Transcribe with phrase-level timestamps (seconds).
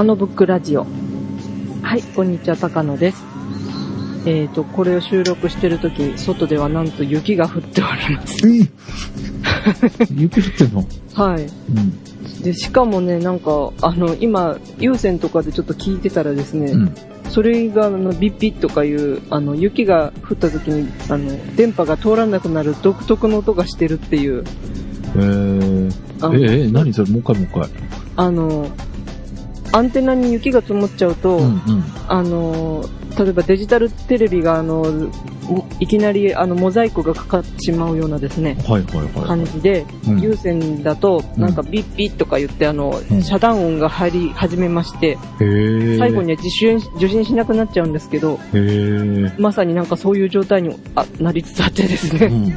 [0.00, 0.86] 高野ブックラジオ。
[1.82, 3.22] はい、こんにちは、高野です。
[4.24, 8.48] えっ、と、これを収録してるとき、外ではなんと雪が降っております。
[8.48, 8.66] え
[10.10, 10.86] 雪降ってんの？
[11.12, 11.42] はい。
[11.42, 12.42] うん。
[12.42, 16.94] で、しかもね、なんか、あの、今、有線とかでちょっと聞いてたらですね、うん。
[17.28, 24.44] それが、あの、ビッビッとかいう、あの、雪が降った時に、あの、電波が通らなくなる独特の音がしてるっていう、
[25.16, 25.92] えー、
[26.38, 27.10] え、え、何それ？
[27.10, 27.68] もう一回もう一回。
[28.16, 28.66] あの、
[29.72, 31.84] アンテナに雪が積もっちゃうと、うんうん。
[32.08, 32.84] あの、
[33.18, 35.10] 例えばデジタルテレビが、あの、
[35.80, 39.26] いきなり、あの、モザイクがかかってしまうようなですね、はいはいはい。
[39.26, 48.38] 感じで、うん有線だと、うんなんかビッビッとか言って、あの、うん遮断音が入り始めまして、へー最後には受信受信しなくなっちゃうんですけど、
[49.38, 52.44] まさになんかそういう状態にあなりつつあってですね、うん。
[52.46, 52.56] 明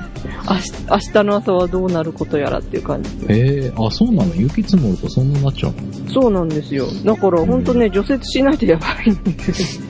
[1.13, 3.65] 日の朝はどうなることやらっていう感じで。
[3.65, 4.35] えー、あ、そうなの？
[4.35, 6.11] 雪積もるとそんなになっちゃうの？
[6.11, 6.85] そうなんですよ。
[7.05, 9.81] だから本当ね、除雪しないとやばいんです。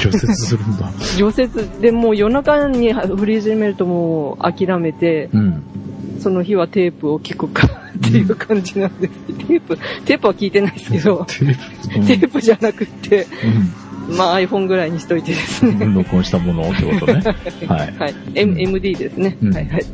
[0.00, 0.90] 除雪するんだ。
[1.16, 1.48] 除雪
[1.80, 5.62] でもう夜中に降り始めるともう諦めて、うん。
[6.20, 9.12] その日はテープを聞くかっていう感じなんです。
[9.12, 13.26] テープ、テープは聞いてないですけど、 テープ、テープじゃなくって、
[14.08, 14.16] うん。
[14.16, 15.84] まあ iPhone ぐらいにしといてですね。
[15.84, 15.94] うん。
[15.94, 17.22] 録音したものってことね。
[17.68, 17.94] はい。
[17.98, 18.14] はい。
[18.34, 19.36] M、MD ですね。
[19.42, 19.84] うんはいはい。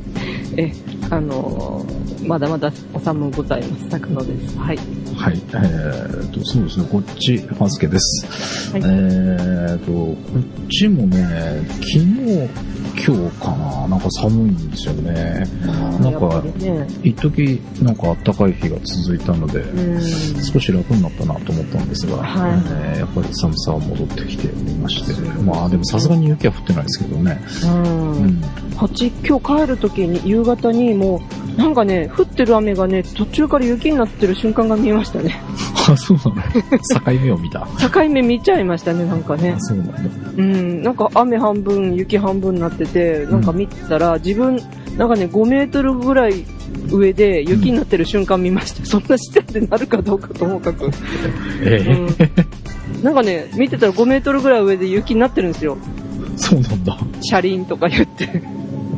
[0.56, 0.72] え、
[1.10, 3.88] あのーまだまだお寒ございます。
[3.88, 4.58] 高野です。
[4.58, 4.78] はい。
[5.16, 5.42] はい。
[5.48, 8.72] えーと、そうですね、こっち、ファンスケです。
[8.72, 12.48] はいえーと、こっちもね、昨日、
[12.94, 15.44] 今日かな、なんか寒いんですよね。
[16.00, 16.42] なんか
[17.02, 20.42] 一時なんか暖かい日が続いたので、うん。
[20.42, 25.12] 少し楽になったなと思ったんですが、はいえーやっぱり寒さは戻ってきておりまして、
[25.42, 27.40] まあでもさすがに雪は降ってないですけどね。
[27.64, 28.12] うん。
[28.12, 28.40] うん。
[28.76, 35.40] こっち今日帰るときに夕方にもう、なんかね、降ってる雨がね、途中から雪になってる瞬間が見えましたね。
[35.88, 36.42] あ、そうなの？
[37.16, 37.66] 境目を見た。
[37.90, 39.60] 境目見ちゃいましたね、なんかねあ。
[39.60, 39.94] そうなんだ。
[40.36, 44.56] うん、なんか雨半分、雪半分になってて、なんか見てたら、自分、
[44.96, 46.44] なんかね、5メートルぐらい
[46.90, 48.84] 上で雪になってる瞬間見ました。
[48.86, 50.90] そんな視点でなるかどうかともかく。
[51.62, 51.92] ええ
[52.96, 55.76] うん、なんかね、見てたら5メートルぐらい上で雪になってるんですよ。
[56.36, 56.98] そうなんだ。
[57.22, 58.42] 車輪とか言って。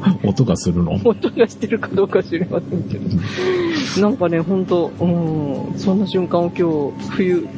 [0.25, 1.01] 音がするの？
[1.05, 4.01] 音がしてるかどうか知りませんけど。
[4.01, 7.49] なんかね、ほんと、うん、そんな瞬間を今日、冬、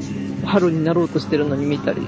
[0.44, 2.02] 春になろうとしてるのに見たり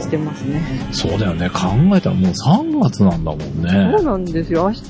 [0.00, 0.62] してますね。
[0.92, 1.50] そうだよね。
[1.50, 4.02] 考えたらもう3月なんだもんそうね。
[4.02, 4.64] なんですよ。
[4.64, 4.80] 明日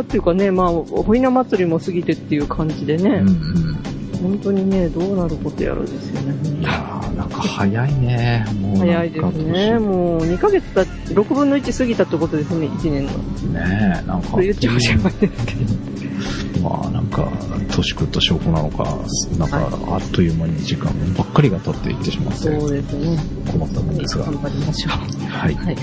[0.00, 3.78] っていうかね、まあ、おひな祭りも過ぎてっていう感じでね、うんうん。
[4.22, 6.62] 本当にね、どうなることやらですよいね。
[6.62, 8.44] やー、なんか早いね。
[8.60, 9.78] もう早いですね。
[9.78, 13.10] もう2ヶ月た6分の1過ぎたってことですね、1年の。
[13.42, 14.40] 年ねえ、なんか。
[14.40, 15.54] 言っちゃおしまいですけ
[16.60, 16.68] ど。
[16.68, 17.28] まあなんか、
[17.70, 18.84] 年食った証拠なのか、
[19.38, 23.16] なんか、あっという間に時間ばっかりが経っていってしまって、そうですね。
[23.52, 24.24] 困ったもんですが。
[24.24, 25.26] 頑張りましょう。
[25.30, 25.54] はい。
[25.54, 25.76] はい。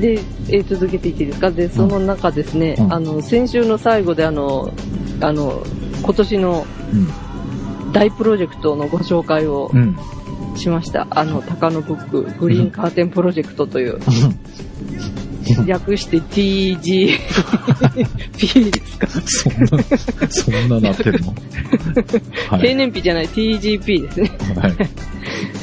[0.00, 0.12] で、
[0.48, 1.50] えー続けていっていいですか？
[1.50, 4.72] で、その中ですね、うんあの、先週の最後であの、
[5.20, 5.62] あの、
[6.02, 6.64] 今年の
[7.92, 9.80] 大プロジェクトのご紹介をうん。
[9.80, 10.58] うん。
[10.58, 11.06] しました。
[11.10, 13.98] あの、高野ブックグリーンカーテンプロジェクトという、
[15.66, 17.16] 略して TGP
[18.70, 19.82] ですか、そんな、
[20.28, 21.34] そんななってるの？
[22.48, 22.74] は定い。
[22.74, 24.30] 年日じゃない TGP ですね。
[24.56, 24.74] はい。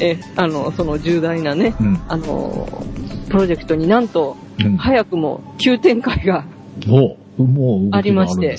[0.00, 2.00] え、あの、その重大なね、うん。
[2.08, 2.84] あの、
[3.28, 4.76] プロジェクトになんと、うん。
[4.76, 6.44] 早くも急展開が
[7.38, 8.58] うありまして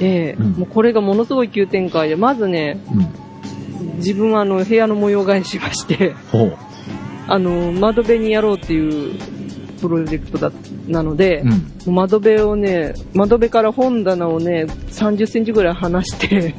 [0.00, 3.96] ええうんもうこれがものすごい急展開で、まずね、うん。
[3.96, 6.14] 自分はあの部屋の模様替えしまして。
[7.28, 9.18] あの、窓辺にやろうっていう
[9.80, 10.52] プロジェクトだ、
[10.86, 11.42] なので、
[11.86, 11.94] うん。
[11.94, 16.54] 窓辺をね、窓辺から本棚をね、30センチぐらい離して。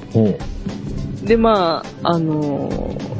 [1.23, 3.17] で、まあ、あのー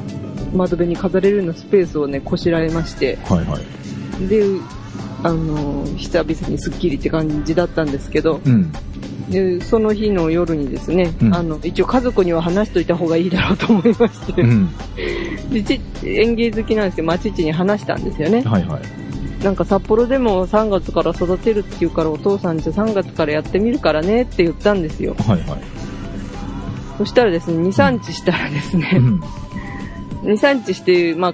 [0.54, 4.28] 窓辺に飾れるようなスペースをね、こしらえまして、はいはい。
[4.28, 4.44] で、
[5.24, 8.72] あのー久々にスッキリって感じだったんですけど、うん。
[9.30, 14.70] で、その日の夜にですね、うんあの、一応家族には話しといた方がいいだろうと思いまして、うん。
[15.52, 18.42] でち園芸好きなんですけど、まあ、父に話したんですよね。
[18.44, 19.44] はいはい。
[19.44, 25.16] なんか札幌でも3月から育てるって言うからお父さんじゃあ3月からやってみるからねって言ったんですよ。
[25.20, 25.60] はいはい。
[26.98, 29.20] そしたらですね、2、3日したらですねう、ん。
[30.24, 31.34] 2、3日して、まあ、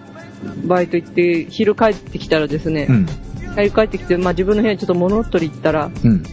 [0.66, 3.08] バイト行って、昼帰ってきたらですねう、ん。
[3.56, 6.24] 昼帰ってきて、まあ自分の部屋にちょっと物取り行ったら、うん。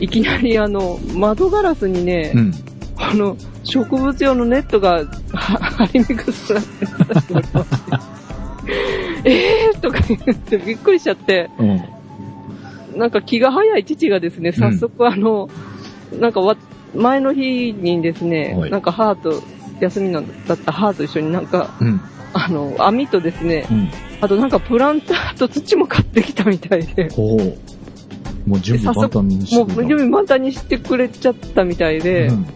[0.00, 2.52] いきなりあの、窓ガラスにね、うん。
[2.52, 2.58] こ
[3.14, 5.58] の、植物用のネットが、は
[5.88, 7.34] 張り巡らされてまして
[9.24, 9.80] えー？
[9.80, 12.98] とか言ってびっくりしちゃって、うん。
[12.98, 15.48] なんか気が早い父がですね、早速あの、
[16.18, 16.56] なんかわ、
[16.94, 19.42] 前の日にですね、はいなんか母と
[19.80, 22.00] 休みなんだった母と一緒になんか、うん。
[22.32, 23.88] あの、網とですね、うん。
[24.20, 27.08] あとなんかプランターと土も買ってきたみたいで。
[28.46, 32.46] もう準備万端にしてもうくれた準備満タンにしてくれちゃったみたいで、うん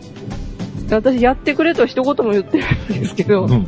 [0.91, 3.67] 私やってくれとは一言も言ってないんですけど、うん。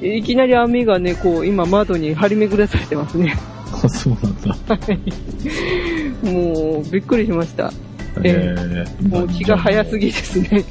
[0.00, 3.36] いきなり網がね、こう、今窓に張り巡らされてますね。
[3.84, 4.56] あ、そうなんだ。
[6.30, 7.72] もう、びっくりしました。
[8.24, 8.54] え
[9.02, 10.64] えもう気が早すぎですね。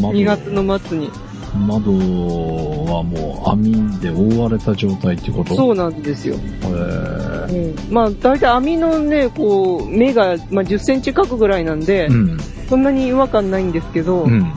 [0.00, 1.10] 窓2月の末に。
[1.54, 5.54] 窓はもう網で覆われた状態ってこと？
[5.54, 6.34] そうなんですよ。
[6.34, 12.38] へーうん、まあ、大体網のね、こう、目が、まあ、10センチ角ぐらいなんで、うん。
[12.68, 14.52] そんなに違和感ないんですけど、うん。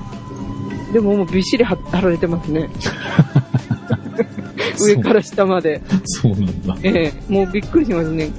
[0.92, 2.70] でももうびっしり貼貼られてますね。
[4.80, 5.82] 上から下まで。
[6.04, 6.78] そうなんだ。
[6.84, 8.30] ええもうびっくりしますね。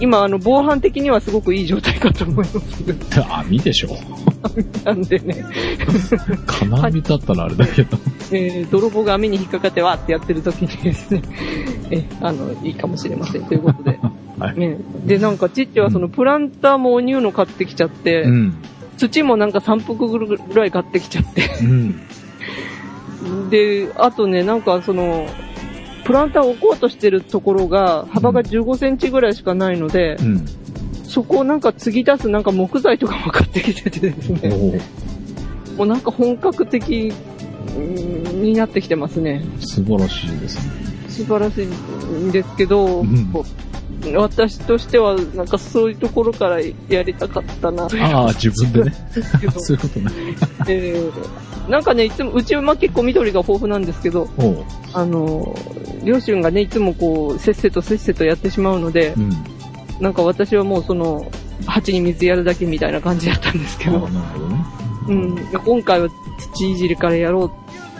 [0.00, 3.26] 今、あの、防犯的にはすごくいい状態かと思いますけど。
[3.34, 3.96] 網でしょ
[4.84, 5.44] なんでね、
[6.46, 7.98] 金網だったらあれだけど。
[8.30, 11.22] えー泥棒が網に引っかかってわーってやってる時にですね、
[11.90, 13.44] えあの、いいかもしれません。
[13.44, 13.98] ということで。
[14.38, 14.58] はい。
[14.58, 18.54] ね、で、なんか、ちっちはそのプランターもお乳の買ってきちゃって、うん。
[18.96, 21.50] 土もなんか3服ぐらい買ってきちゃって。
[21.62, 22.00] うん。
[23.50, 25.26] で、あとね、なんかその、
[26.08, 30.46] プランターを置こうとしてるところが、幅が15センチぐらいしかないので、うん。
[31.04, 34.80] そこをなんか継ぎ出すなんか木材とかも買ってきててですね、
[35.76, 37.12] もうなんか本格的
[37.76, 39.44] うんになってきてますね。
[39.60, 40.72] 素晴らしいですね。
[41.10, 43.30] 素晴らしいんですけど、うん
[44.16, 48.94] 私としてはなんかそういうところからやりたかったなああ、自分でね。
[49.58, 50.10] そういうことね。
[50.68, 54.28] えーなんかね、いつも、うちはまあ結構緑が豊富なんですけど。
[54.94, 55.54] あの、
[56.02, 59.30] 両親がね、いつもこう、せっせとせっせとやってしまうのでう、ん。
[60.00, 61.30] なんか私はもうその、
[61.66, 64.18] 鉢に水やるだけみたいな感じだったんですけど、どね。
[65.08, 66.08] うん、今回は
[66.54, 67.50] 土いじりからやろう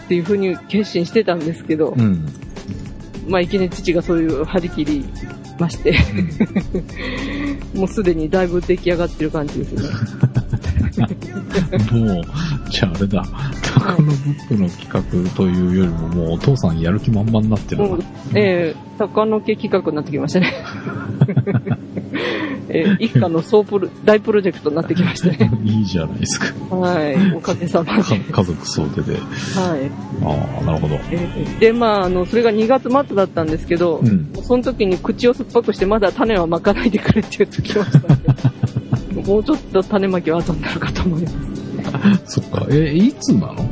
[0.04, 2.26] っていうふうに決心してたんですけど、うん。
[3.26, 5.04] まあいきなり父がそういう張り切り
[5.58, 5.96] まして、
[7.74, 9.82] もうすでにだいぶ出来上がってる感じですね。
[11.92, 12.22] もう、
[12.70, 13.24] じゃああれだ。
[13.74, 18.00] 高野ブックの企画というよりも、もうお父さんやる気満々になってるなもう。
[18.34, 20.52] ええ高野家企画になってきましたね。
[22.70, 25.50] ええ一家の総プロ、大プロジェクトになってきましたね。
[25.64, 26.76] いいじゃないですか。
[26.76, 27.34] はい。
[27.34, 28.02] おかげさまで。
[28.02, 29.14] か家族総出で。
[29.14, 29.22] はい。
[30.22, 30.96] ああ、なるほど。
[31.10, 31.28] え
[31.60, 34.30] えで、まあ、あの、それが2月末だったんですけど、うん。
[34.42, 38.28] その時に口を酸っぱくしてまだ種はまかないでくれって言ってきましたんで、
[39.28, 42.40] もうちょっと種まきは後になるかと思います。
[42.40, 42.66] そっか。
[42.70, 43.68] え、いつなの？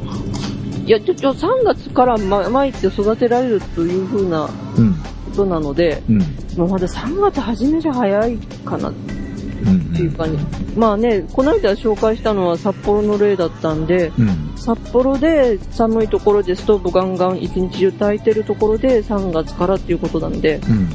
[0.85, 4.95] いや、ちょ、ちょ、3月からままいて育てられるという風なうん。
[4.95, 5.01] こ
[5.35, 6.19] となので、うん。
[6.59, 9.93] もうまだ3月初めじゃ早いかなっうん。
[9.95, 10.39] ていうかね、
[10.77, 14.53] まあね、この間紹介したのは札幌の例だったんで、うん。
[14.57, 20.89] 札幌で寒いところでストーブガンガン一日中炊いてるところで3月からっていうことなんで、うん。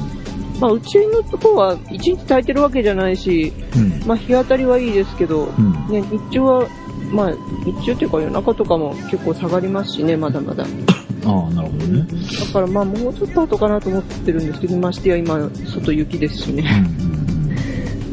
[0.60, 4.06] まあうちのところは一日炊いてるわけじゃないし、うん。
[4.06, 5.72] まあ日当たりはいいですけど、うん。
[5.88, 6.68] ね、日中は、
[7.10, 7.32] まあ
[7.64, 10.64] 日中っていうか夜中とかも結構下がりますしね、まだまだ。
[11.24, 12.06] ああ、なるほどね。
[12.46, 16.56] だからまあもうちょっと後かなと思ってるんですけど、ましてや今外雪ですしうん。
[16.56, 16.86] ね。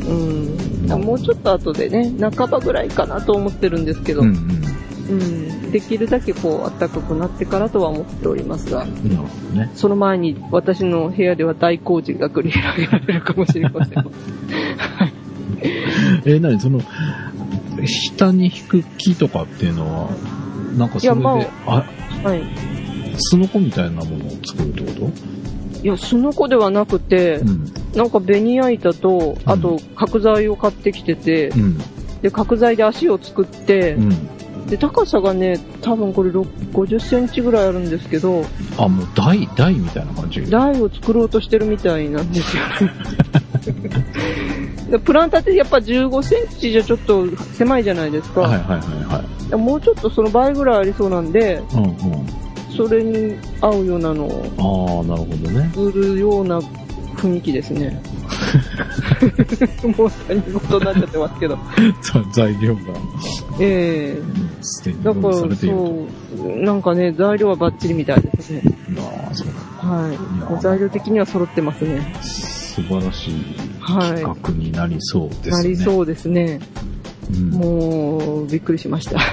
[0.07, 1.03] うん。
[1.03, 4.27] もうちょっと後でね、半ばぐらいかなと思ってるんですけど、うん。
[4.29, 4.31] う
[5.09, 5.71] うん、ん。
[5.71, 9.23] できるだけこう暖かくなってからとは思っておりますが、なるほ
[9.53, 9.71] どね。
[9.75, 14.05] その前に私の部屋では大工事が繰り広げられるかもしれません。
[16.25, 16.81] え、なにその、
[17.85, 20.09] 下に引く木とかっていうのは、
[20.77, 21.85] なんかそれで、まあ、
[22.23, 22.43] はい。
[23.17, 25.11] スノコみたいなものを作るってこ
[25.83, 27.73] いや、すのこではなくてと、うん。
[27.95, 31.77] なんかベニヤ板と、あと角材を買ってきてて、うん。
[32.21, 34.29] で、角材で足を作ってう、ん。
[34.67, 38.43] で、高さがね、多分これ6 50センチぐらいあるんですけど、
[38.77, 40.49] あ、もう台、台みたいな感じ？
[40.49, 42.63] 台を作ろうとしてるみたいなんですよ
[45.05, 48.41] プランターってやっぱ15センチじゃちょっと狭いじゃないですか。
[48.41, 49.55] はいはいはいはい。
[49.55, 51.95] もうちょっとその倍ぐらいありそうなんで、うんうん。
[52.75, 55.71] それに合うようなのをああ、なるほどね。
[55.75, 56.59] 売るような
[57.17, 58.01] 雰囲気ですね。
[59.97, 61.57] もう他人事になっちゃってますけど。
[62.33, 62.81] 材料が、
[63.59, 64.21] ええ
[64.61, 65.33] すでにだから。
[65.33, 66.07] そ
[66.37, 68.61] う、なんかね、材料はバッチリみたいですね。
[68.97, 69.47] ああ、そう
[69.79, 70.17] はい。
[70.51, 72.13] もう材料的には揃ってますね。
[72.21, 73.33] 素晴らしい
[73.79, 75.51] はい企画になりそうですね。
[75.51, 76.59] なりそうですね。
[77.33, 77.49] うん。
[77.51, 79.19] もう、びっくりしました。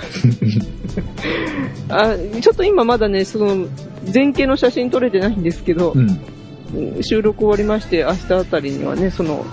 [1.89, 3.67] あちょっと今まだね、その、
[4.13, 6.21] 前景の写真撮れてないんですけど、うん。
[7.03, 9.45] 収録終わりまして、明日あたりにはね、その、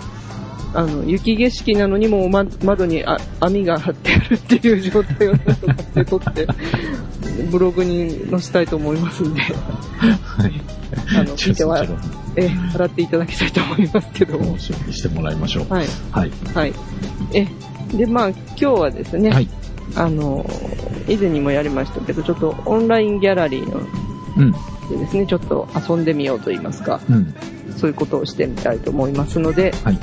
[0.74, 6.48] あの、雪景色なのにもう、ま、窓にあ網が張ってあるっていう状態をなんとかして撮って、
[7.52, 10.62] ブログに載せたいと思いますんで、はい。
[11.18, 11.86] あの、見ては
[12.36, 14.60] え、払っていただきたいと思いますけども楽。
[14.60, 15.68] しみにしてもらいましょう。
[15.70, 15.88] はい。
[16.12, 16.32] はい。
[16.54, 16.74] はい。
[17.34, 17.48] え、
[17.96, 19.50] で、まあ、今日はですね、はい。
[19.96, 20.46] あの、
[21.08, 23.82] 以前にもやりましたけど、ちょっとオンラインギャラリーの
[24.38, 24.52] うん。
[24.90, 27.34] でですね、ちょっと遊んでみようと言いますか、うん。
[27.84, 30.00] そういうことをしてみたいと思いますので、はい。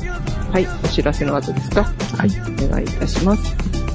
[0.53, 2.31] はい、お知らせの後ですか、はい。
[2.67, 3.90] お願いいたします。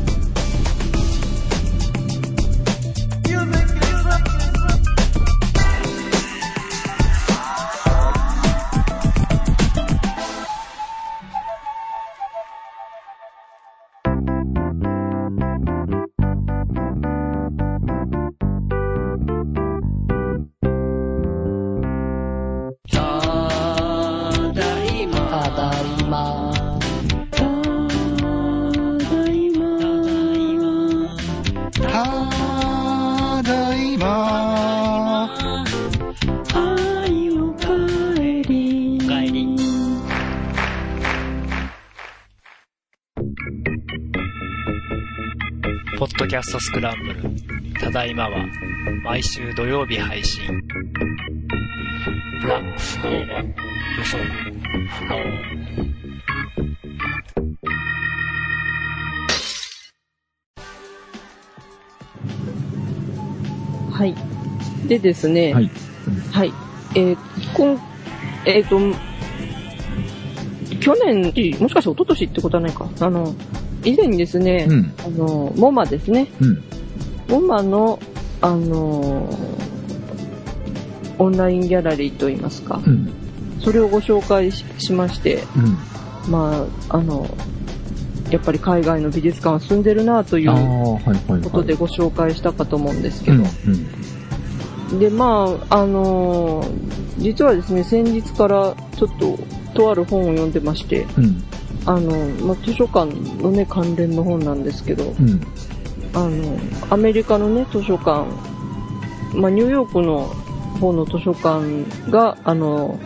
[46.35, 47.21] キャストスクランブル。
[47.79, 48.45] ただいまは、
[49.05, 50.45] 毎週土曜日配信。
[52.45, 53.07] ラ、フコ
[54.01, 54.23] 嘘、フ
[63.87, 64.13] コはい。
[64.89, 65.71] でですね、はい。
[66.33, 66.51] はい。
[66.95, 67.17] えー、
[67.53, 67.79] こん、
[68.43, 68.77] えっ、と、
[70.81, 71.21] 去年、
[71.61, 72.89] もしかして一昨年ってことはないか。
[72.99, 73.33] あの、
[73.85, 74.93] 以前にですね、うん。
[75.05, 76.27] あの、モマですね。
[76.41, 76.63] うん。
[77.29, 77.99] モマの、
[78.41, 79.29] あの
[81.17, 83.11] オンラインギャラリーといいますか、うん。
[83.61, 85.43] それをご紹介ししまして、
[86.25, 86.31] うん。
[86.31, 87.27] まあ、あの、
[88.29, 90.51] やっぱり海外の美術館は進んでるなという。
[90.51, 93.43] ことでご紹介したかと思うんですけうん。
[93.43, 93.49] ど
[94.91, 94.99] う、ん。
[94.99, 99.37] で、まあ、あのー実はですね、先日からちょっと、
[99.73, 101.43] とある本を読んでまして、うん。
[101.85, 102.11] あの、
[102.45, 103.05] まあ、図書館
[103.41, 105.41] のね、関連の本なんですけど、うん。
[106.13, 106.57] あの、
[106.89, 108.25] アメリカのね、図書館、
[109.35, 110.33] まあ、ニューヨークの
[110.79, 112.99] 方の図書館が、あの、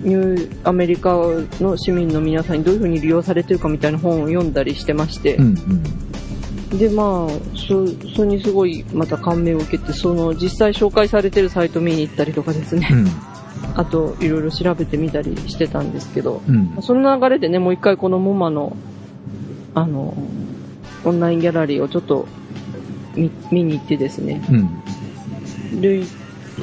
[0.00, 1.14] ニューアメリカ
[1.60, 5.44] の市民の皆さんにどういうふうに利用されてるかみたいな本を読んだりしてましてう、ん。
[6.70, 6.78] うん。
[6.78, 13.06] で、まあ、そ、それにすごいまた感銘を受けて、その実際紹介されてるサイト見に行ったりとかですね、うん。
[13.74, 16.76] あといろいろ調べてみたりしてたんですけど、うん。
[16.82, 18.76] その流れでね、もう一回このモマの、
[19.74, 20.14] あの、
[21.04, 22.26] オンラインギャラリーをちょっと
[23.14, 24.42] 見見に行ってですね。
[24.50, 25.80] うん。
[25.80, 26.02] で、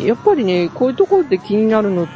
[0.05, 2.07] やっぱりね、こういうところで気になるの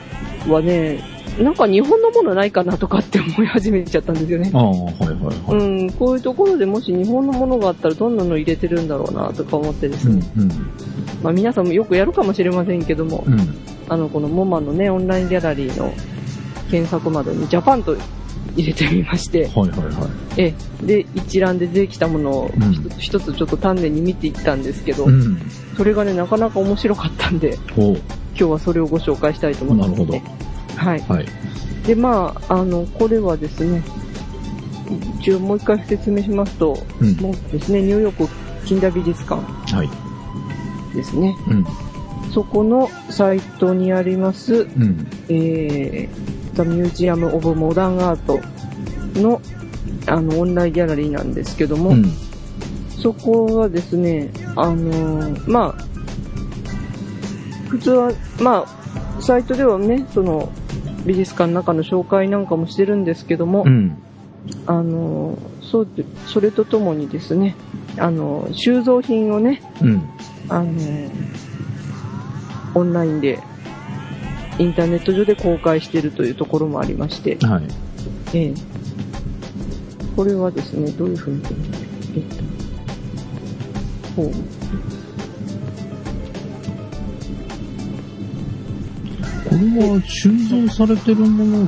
[0.47, 1.03] はね、
[1.39, 4.57] なんか日本のものないかなとかって思い始めちゃったんですよねあ。
[4.59, 5.57] あ、はいはいはい。
[5.57, 10.19] うん、こういうところでもし日本のものがあったらどんなの入れてるんだろうなとか思ってですうん。
[10.19, 10.31] ね。
[10.37, 10.49] うん。
[11.23, 13.37] まあ皆さんもよくやるかもしれませんけども、うん。
[13.89, 15.93] あの、このモマのね、オンラインギャラリーの
[16.69, 17.95] 検索窓にジャパンと
[18.55, 20.07] 入れてみまして、はいはいは
[20.37, 20.41] い。
[20.41, 25.37] ええ、で、一覧で出てきたものをうん一つ一つちょっと丹念に見ていったんですけど、うん。
[25.77, 27.95] それがね、なかなか面白かったんで、今
[28.35, 29.95] 日はそれをご紹介したいと思います、ね。
[29.95, 30.21] なるほど。
[30.77, 30.99] はい。
[31.01, 31.25] はい。
[31.85, 33.83] で、まあ、あの、これはですね、
[35.19, 37.15] 一応もう一回説明しますと、うん。
[37.17, 38.33] もうですね、ニューヨーク
[38.65, 39.41] 近代美術館
[39.75, 39.89] はい。
[40.95, 41.35] ですね。
[41.47, 41.65] うん。
[42.33, 45.07] そこのサイトにあります、うん。
[45.27, 49.41] えー、The Museum of Modern Art の、
[50.07, 52.05] あの、オンラインギャラリーなんですけども、うん。
[52.97, 55.83] そこはですね、あのーまあ、
[57.69, 58.65] 普通は、ま
[59.17, 60.51] あ、サイトではね、その、
[61.05, 63.97] 美術館の中の紹介なんかもしてるんですけども、うん。
[64.65, 67.55] あのーそうで、それとともにですね、
[67.97, 70.09] あのー収蔵品をね、うん。
[70.47, 71.50] あのー
[72.73, 73.39] オンラインで、
[74.59, 77.63] インターネット上で公開しているというところもありまして、はい。
[78.33, 78.53] ええ。
[80.15, 81.41] これはですね、どういうふうに、
[82.15, 82.51] えっと。
[89.49, 91.65] これは収蔵されてるもの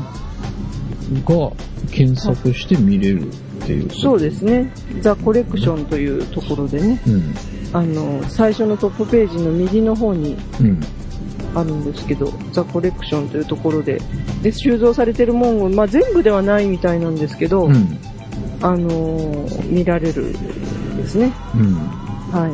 [1.26, 1.56] が
[1.92, 3.90] 検索して見れるっていう。
[3.92, 4.72] そうですね。
[5.02, 7.34] ザ・コレクションというところでね、うん。
[7.74, 10.80] あの、最初のトップページの右の方にうん。
[11.56, 14.02] あるんですけど、ザ・コレクションというところで、
[14.42, 17.98] で、収蔵されてるもんを、まあ、全部ではないみたいなんですけど、うん。
[18.62, 21.32] あのー見られるんですね。
[21.56, 21.74] うん。
[22.32, 22.48] は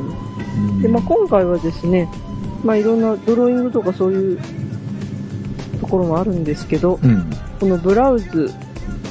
[0.80, 0.82] い。
[0.82, 2.10] で、まあ、今回はですね、
[2.64, 4.40] まあ、いろんなドローイングとかそういう
[5.80, 7.30] ところもあるんですけど、うん。
[7.60, 8.52] このブラウズ、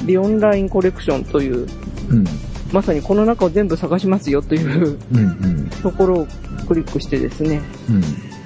[0.05, 1.67] ビオンラインコレクションという、
[2.09, 2.25] うん。
[2.71, 5.21] まさにこの中を全部探しますよといううんう
[5.65, 5.69] ん。
[5.81, 6.27] ところを
[6.67, 8.03] クリックしてですね、うん。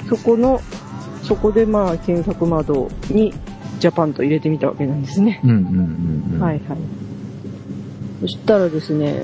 [0.08, 0.62] そこの、
[1.24, 3.34] そこでまあ検索窓に
[3.80, 5.42] ジャパンと入れてみたわけなんですね。
[5.44, 6.40] うんうんうんうん。
[6.42, 6.78] はいはい。
[8.22, 9.24] そしたらですね、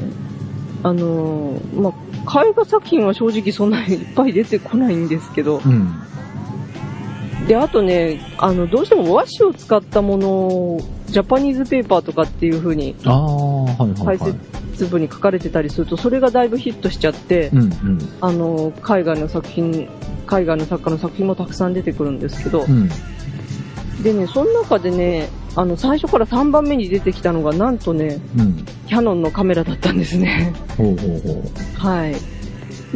[0.84, 1.94] あのーま
[2.26, 5.94] あ、絵画作品は正直そんなにいっぱい出てこないんですけど、うん。
[7.48, 14.20] で、あとね、あの、どうしても和紙を使ったものを、ジャパニーズペーパーとかっていう風にああ、はいはいはい。
[14.20, 18.00] 解説部に書かれてたりすると、それがだいぶヒットしちゃって、うんうん。
[18.22, 19.90] あの、海外の作品、
[20.26, 22.90] 海外の作家の作品もたくさん出てくるんですけど、うん。
[24.04, 28.66] でね、その中でね、あの、最初から3番目に出てきたのが、なんとね、うん。
[28.88, 30.54] キャノンのカメラだったんですね。
[30.78, 32.16] ほうほうほはい。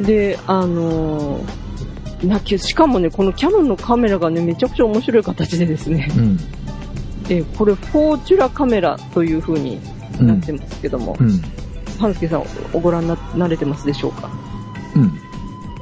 [0.01, 1.63] で、あのー
[2.27, 6.19] なきしかもね、このキャノンのカメラがね、めちゃくちゃ面白い形でですね、う。
[6.19, 6.39] うん。
[7.29, 9.79] えこれ、フォーチュラカメラという風に
[10.19, 11.41] なってますけども、うん。
[11.99, 14.29] ハスケさん、おご覧にななれてますでしょうか？
[14.95, 15.19] うん。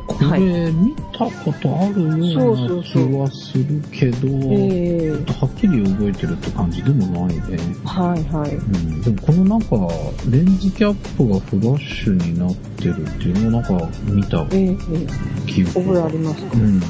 [0.08, 7.58] こはいれ、見たことあるようなそうそう気そうはするけど、えー、はっきり覚えてるって感じでもないね。
[7.86, 8.56] はいはい。
[8.56, 9.01] うん。
[9.01, 9.94] でもこのなんか、
[10.30, 16.51] レンズキャップがフラッシュになってるっていうのをなんか見たえー、えー記憶覚えありますか？
[16.56, 16.82] うん。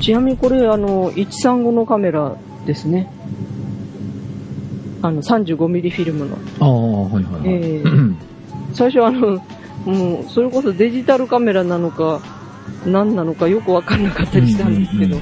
[0.00, 3.10] ちなみにこれ、あの、135のカメラですね。
[5.02, 6.36] あの、35ミリフィルムの。
[6.60, 7.42] ああ、はいはいはい。
[7.44, 7.82] え
[8.72, 9.42] 最初あの、
[9.84, 12.20] もう、それこそデジタルカメラなのか、
[12.86, 15.16] 何なのかよくわかんなかったりしたんですけど。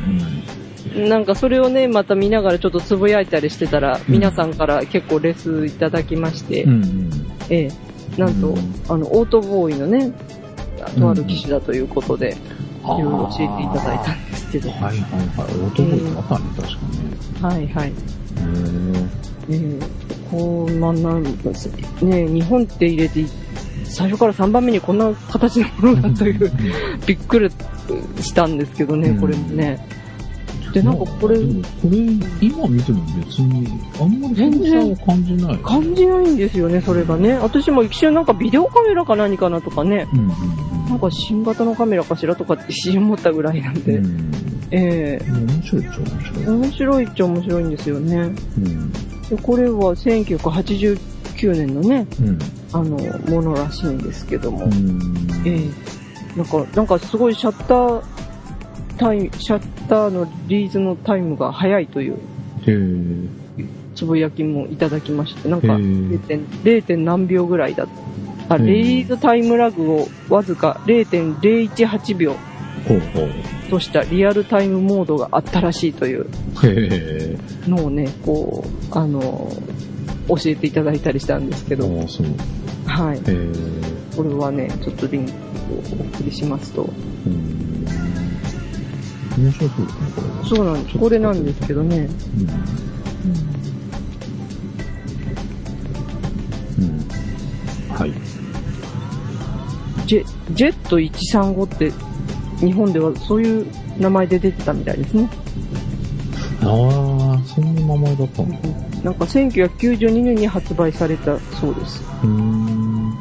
[0.97, 4.13] うん、なんかそれをね、また見ながらちょっとつぶやいたりしてたら、うん。
[4.13, 7.11] 皆さんから結構レスいただきまして、うんうん。
[7.49, 8.75] ええ、なんと、うん。
[8.89, 10.13] あの、オートボーイのね、
[10.99, 12.37] とある機種だということで、
[12.85, 14.99] あーいろいろ教えていただいたんですけど、はいはいはい。
[14.99, 16.69] オートボーイあったね、確
[17.43, 17.55] かに。
[17.55, 17.89] はいはい。
[17.89, 21.69] へえう、まあ、なんです
[22.03, 23.25] ね、日本って入れて、
[23.85, 26.53] 最初から3番目にこんな形のものだという、
[27.07, 27.51] びっくり
[28.21, 29.87] したんですけどね、うんこれもね。
[30.73, 31.43] で、なんかこれ、こ
[31.91, 31.99] れ、
[32.41, 33.67] 今見ても別に、
[34.01, 35.59] あんまり全然感じない。
[35.59, 37.35] 感じないんですよね、それがね。
[37.35, 44.03] 私も一瞬なんかビデオカメラか何かなとかね、うんうんなんか新型のカメラかしらとかって一瞬思ったぐらいなんで。
[44.73, 46.47] ええ面白いっちゃ面白い。
[46.47, 48.17] 面白いっちゃ面白いんですよね。
[48.17, 48.21] う
[48.61, 48.93] ん。
[49.31, 52.39] でこれは1989年のね、うん。
[52.73, 52.99] あの、
[53.31, 55.01] ものらしいんですけども、うん。
[55.47, 55.91] ええ
[56.37, 58.03] なんか、なんかすごいシャッター
[58.99, 62.19] タイム、シャッターのリリーズのタイムが早いという。
[63.95, 66.19] つぶやきもいただきまして、なんかへえ 0.
[66.21, 66.83] 点 0.
[66.85, 67.87] 点何秒ぐらいだ
[68.49, 72.37] あ、リリーズタイムラグをわずか0.018秒
[72.87, 73.31] ほうほう。
[73.71, 76.27] としたリアルタイムモードがあったらしいという。
[77.69, 79.53] のをね、こう、あの、
[80.29, 81.89] 教えていただいたりしたんですけど。
[82.87, 83.21] はい。
[84.17, 85.35] これはね、ちょっとリンクを
[85.77, 86.83] お送りしますと、
[87.27, 87.87] うん。
[89.39, 90.45] 面白そうですね、これは。
[90.47, 90.99] そうなんです。
[90.99, 92.09] これなんですけどね、
[96.79, 96.85] うん。
[96.85, 97.95] うん。
[97.95, 98.13] はい。
[100.07, 101.93] ジェ、ジェット135って、
[102.61, 103.67] 日本ではそういう
[103.99, 105.29] 名前で出てたみたいですね。
[106.63, 108.69] ああ、そんな名前だったのか。
[109.03, 112.03] なんか1992年に発売されたそうです。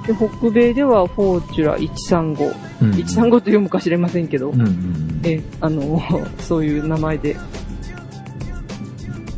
[0.05, 2.69] で、北米ではフォーチュラ135。
[2.81, 6.01] うん135と読むか知れませんけど、うんうんえ、あの、
[6.39, 7.35] そういう名前で、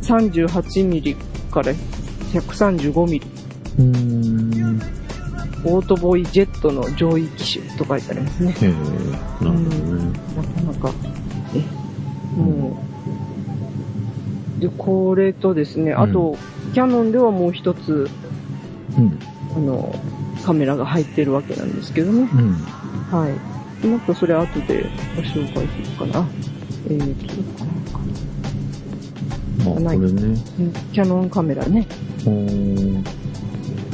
[0.02, 1.16] 38ミリ
[1.50, 1.72] から
[2.32, 3.26] 135ミリ。
[5.64, 8.52] オートボーイジェットの上位機種と書いてありますね。
[8.60, 8.84] へえ、なる
[9.38, 10.18] ほどね。
[10.36, 10.94] なかなか、
[11.54, 12.82] え、も
[14.58, 16.36] う、で、これとですね、あと、
[16.74, 18.08] キャノンではもう一つ、
[18.96, 19.18] うん。
[19.56, 19.94] あの、
[20.44, 22.28] カメラが入ってるわけなんですけどね。
[22.32, 22.52] うん。
[23.10, 23.86] はい。
[23.86, 24.84] もっとそれ後で
[25.16, 26.26] ご紹介するかな。
[26.88, 27.34] えーと、
[29.64, 30.22] まあ、こないれね。
[30.22, 31.86] うんキャノンカメラね。
[32.20, 33.04] うーん。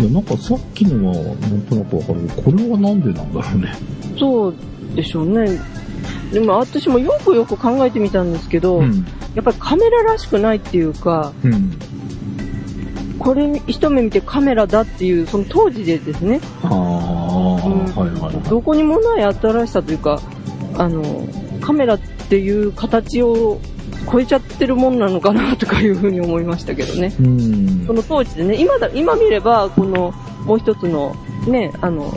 [0.01, 3.75] いや、なんかさっきのはなんとなくわかるけど、これはなんでなんだろうね。
[4.19, 4.55] そう
[4.95, 5.61] でしょうね。
[6.33, 9.05] でも私もよくよく考えてみたんですけど、ん。
[9.35, 11.79] やっぱりカメラらしくないっていうか、うん。
[13.19, 18.49] これ一目見てカメラだっていう、その当時でですね、あはいはいはい。
[18.49, 20.21] どこにもない新しさというか、
[20.77, 21.03] あの、
[21.61, 23.61] カメラっていう形を
[24.11, 27.15] 超えちゃってるもんなのかなとかいうふうに思いましたけどね。
[27.21, 27.93] うんそ。
[27.93, 30.13] の当時でね、今だ、今見れば、この、
[30.45, 31.15] もう一つの、
[31.47, 32.13] ね、あの、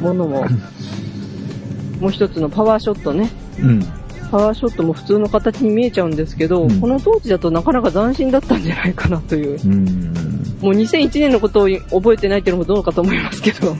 [0.00, 0.44] ものも、
[2.00, 3.82] もう一つのパワーショットね、うん。
[4.30, 9.60] パワーショットも普通の形に見えちゃうんですけど、うんこの当時だとなかなか斬新だったんじゃないかなという。
[9.62, 10.41] うん。
[10.62, 13.72] もう2001年のことを覚えてないっていうのもどうかと思いますけど。
[13.72, 13.76] うん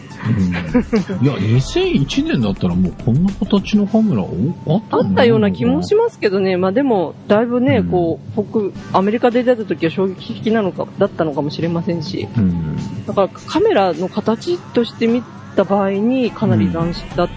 [1.22, 4.28] いや、2001年だったらもうこんな形のカメラお
[4.66, 6.56] あったあったような気もしまますけどね。
[6.56, 12.28] まあでも、だいぶね、うんこう、北、アメリカで出た時は衝撃的なのか、だったのかもしれませんし。
[12.34, 12.40] す。
[12.40, 12.76] うん。
[13.06, 15.22] だからカメラの形として見
[15.56, 17.28] た場合にかなり斬新だっ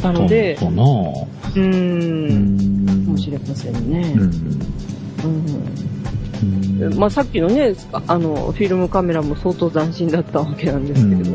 [0.00, 0.84] たので、かな
[1.56, 2.86] うん。
[3.06, 4.14] かもしれませんね
[5.24, 5.26] う。
[5.28, 6.03] ん。
[6.42, 11.30] うんうんまあさっきのね、あの、フィルムカメラも相当斬新だったわけなんですけれど。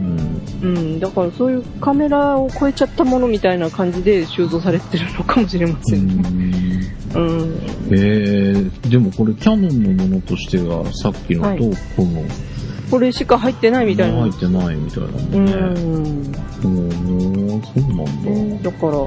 [0.62, 6.60] うん、だからそういうカメラを超えちゃったものみたいな感じで収蔵されてるのかもしれませんね。
[7.16, 7.60] うん。
[7.92, 11.60] えー、でもこれキャノンのものとしてはさっきのと、はい
[11.96, 12.24] この、
[12.92, 14.20] これしか入ってないみたいな。
[14.22, 15.52] 入ってないみたいなうもんね。
[15.54, 16.40] ん。
[16.62, 16.68] う
[17.58, 18.30] ん、そうなんだ。
[18.32, 19.06] ねだから、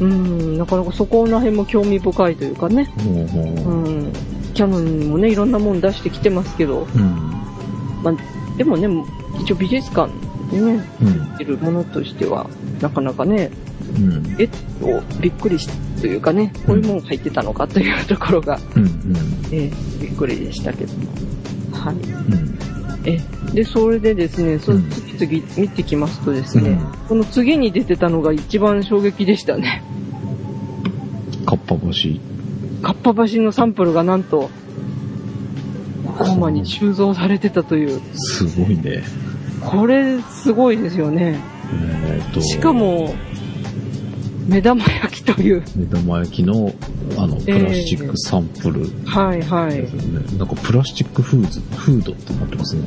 [0.00, 2.84] うん、なかなかそこら辺も興味深いというかね。
[2.84, 4.12] ほうほううん。
[4.60, 8.56] キャノンもね、いろんなもん出してきてますけど、うん。
[8.58, 8.88] でもね、
[9.40, 10.12] 一応美術館
[10.54, 11.40] にね、うん。
[11.40, 12.46] いるものとしては、
[12.82, 13.50] なかなかね、
[13.96, 14.36] うん。
[14.38, 15.66] えっと、びっくりし、
[15.98, 18.86] というかね、こういうもの入ってたのかというところが、うん。
[19.50, 20.92] ええびっくりでしたけど。
[21.72, 21.94] はい。
[21.94, 22.58] うん。
[23.06, 23.18] え、
[23.54, 29.82] で、それでですね、そうん次々見てきますとですね、うんこの次に出てたのが一番衝撃でしたね。
[31.46, 32.29] かっぱ橋。
[32.82, 34.50] かっぱ橋のサンプルがなんと、
[36.18, 39.02] コーマに収蔵されてたという、すごいね。
[39.60, 41.40] これすごいですよね。
[41.72, 42.40] えー、と。
[42.40, 43.14] しか、も、
[44.46, 46.72] 目玉焼きという、目玉焼きの、
[47.16, 49.96] あの、プラスチックサンプルはいはいです。
[49.96, 50.38] よね。
[50.38, 52.82] なんかプラスチックフーズ、フードってなってますね。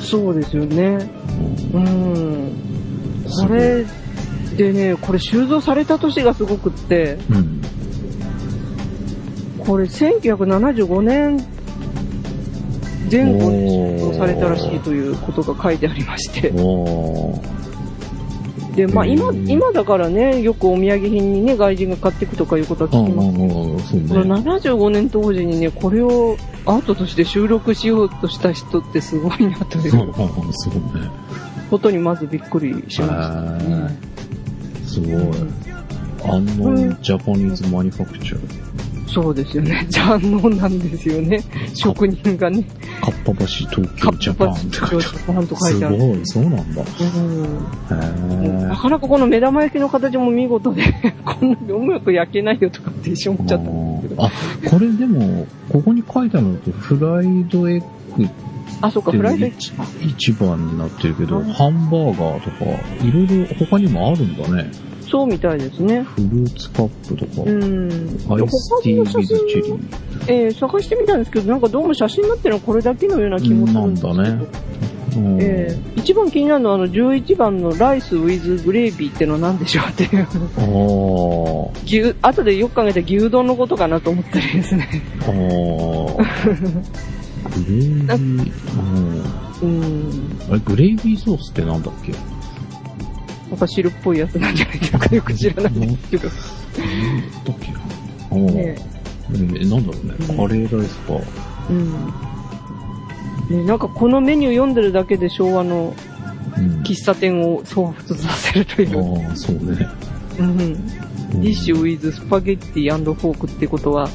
[0.00, 1.10] そうですよね。
[1.72, 1.88] うんう
[2.48, 2.52] ん。
[3.46, 3.84] これ
[4.56, 7.57] でね、これ収蔵された年がすごくって、うん。
[9.68, 11.36] これ1975年
[13.10, 16.50] 前後に収蔵されたらしいということが書いてありまして。
[18.74, 23.22] で、まあ今、うん今だからね、よくお土産品にね、外人が買っていくとかいうことは聞きま
[23.82, 23.90] す。
[23.90, 24.50] そうこのね。
[24.50, 30.12] 75年当時にね、これをアートとして収録しようとした人ってすごいなというね。
[31.68, 33.06] ことにまずびっくりしました。
[33.06, 33.90] へー
[34.86, 35.12] すごい。
[36.24, 38.57] あの、ジャパニーズマニファクチャー。
[39.08, 39.86] そうですよね。
[39.88, 41.42] じゃあ能なんですよね。
[41.74, 42.62] 職人がね、
[43.00, 45.00] かっぱ橋東カ京ジャパンって書いてある。
[45.00, 45.98] ジャパンと書いてある。
[45.98, 46.82] すごい、そうなんだ。
[46.82, 50.82] うんへなかなかこの目玉焼きの形も見事で、
[51.24, 54.24] こんなにうまく焼けないよとかって一瞬思っちゃったんですけど。
[54.24, 54.30] あ、
[54.70, 57.82] これでも、ここに書いてあるのと、フライドエッ
[58.16, 58.28] グっ
[58.80, 59.72] あ、そうか、てフライド一
[60.06, 62.64] 一番になってるけど、あハンバーガーとか、
[63.04, 64.70] いろいろ他にもあるんだね。
[65.10, 66.02] そうみたいですね。
[66.02, 67.88] フルーツカップとか、うん。
[68.30, 69.78] アイスティーウィズチェリー。
[70.28, 74.14] えー探してみたんですけど、なんかどうも写真になってるのはこれだけのような気もするんですけど。
[74.14, 74.46] なんだね
[75.16, 80.26] うんえー一番気になるのはあの11番のライスウィズグレービーってのは何でしょうっていう。
[81.84, 84.88] 牛、後でよく考えたら牛丼のことかなと思ったりですね。
[85.26, 85.28] グ
[87.66, 90.10] レービー、うんうん。
[90.50, 92.12] あれ、グレービーソースってなんだっけ？
[93.50, 95.14] なんか汁っぽいやつなんじゃないですか。
[95.14, 96.28] よく知らないですけど。
[96.28, 98.76] なんだっけなね
[99.30, 100.14] えーなんだろうね。
[100.20, 101.14] うんカレーライスか。
[101.70, 103.62] うん。
[103.62, 105.94] ね、なんかこのメニュー読んでるだけで昭和の
[106.56, 106.82] うん。
[106.82, 109.28] 喫茶店を彷彿させるという。
[109.28, 109.88] ああ、そうね。
[110.38, 110.60] うん。
[110.60, 114.08] うんディッシュウィズスパゲッティフォークってことは、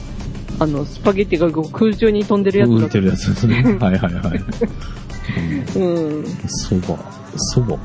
[0.59, 3.63] あの、スパゲッティが空中に飛んでるやつだ浮いてるやつですね。
[3.79, 5.79] はいはいはい。
[5.79, 6.25] うん。
[6.47, 6.97] そば、
[7.35, 7.77] そばも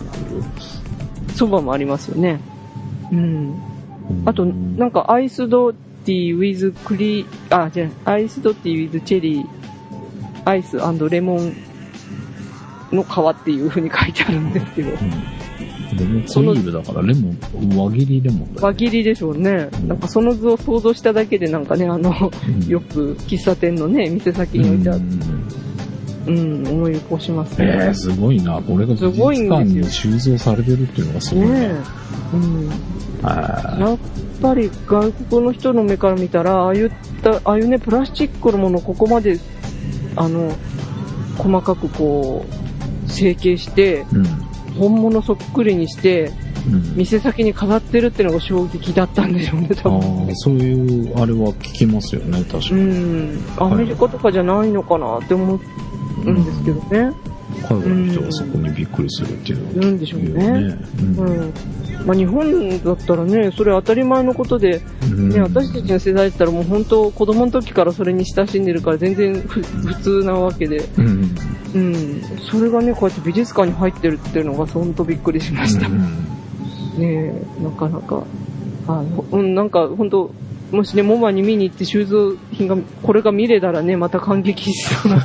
[1.38, 2.40] そばもありますよね。
[3.12, 3.54] うん。
[4.26, 9.46] ああと、なんかアイスドティーウィズクリー、あ、じゃあアイスドティーウィズチェリー、
[10.44, 10.78] アイス
[11.10, 11.54] レモン
[12.92, 14.90] の皮っていう風に書いてあるんですけど。
[14.90, 17.38] レモンクリームだから、レモン、
[17.76, 19.68] 輪切りレモンだよ輪切りでしょうね。
[19.86, 24.98] なんかその図を想像しただけでなんかね、あの、うんよく喫茶店のね、店先に置いてある。
[24.98, 25.67] うん
[26.26, 27.94] うん、思い起こしますえねー、。
[27.94, 28.60] すごいな。
[28.60, 31.52] これが美すごい術館に収蔵されてるっていうのがすごいね。
[31.52, 31.58] ね
[32.32, 32.36] え。
[32.36, 32.70] うん。
[33.22, 33.98] あやっ
[34.40, 36.90] ぱり外国の人の目から見たら、ああいっ
[37.22, 39.38] た、ああいうね、プラスチックのものをここまで、
[40.16, 40.52] あの、
[41.36, 42.44] 細かくこ
[43.06, 44.24] う、成形して、ーうん。
[44.78, 46.30] 本物そっくりにして、
[46.70, 46.96] うん。
[46.96, 50.72] 店先に飾ってるっていうのが衝撃だったんでしょうね、多あ分あ、そうい
[51.10, 52.84] う、あれは聞きますよね、確かうに。
[52.84, 53.40] ん。
[53.56, 55.58] アメリカとかじゃないのかなって思
[56.24, 57.12] うんですけどね。
[57.68, 60.78] 海外の人がそこにびっくりするっていうのはうんでしょうね。
[61.18, 61.54] うん。
[62.06, 71.06] まあ日本だったらね、それ当たり前のことで、うんね、私たちの世代だったらもう本当子供の時からそれに親しんでるから全然ふ普通なわけで、うん。
[71.74, 72.22] ううん。
[72.50, 75.88] それがね、こうやって美術館に入ってるっていうのが、ほんとびっくりしました。
[75.88, 76.38] うん
[76.98, 78.16] ねえ、なかなか。
[78.86, 79.36] はい。
[79.36, 80.32] うん、なんか、ほんと、
[80.72, 85.24] もしね、モマに見に行って収蔵品が、これが見れたらね、また感激しそうな。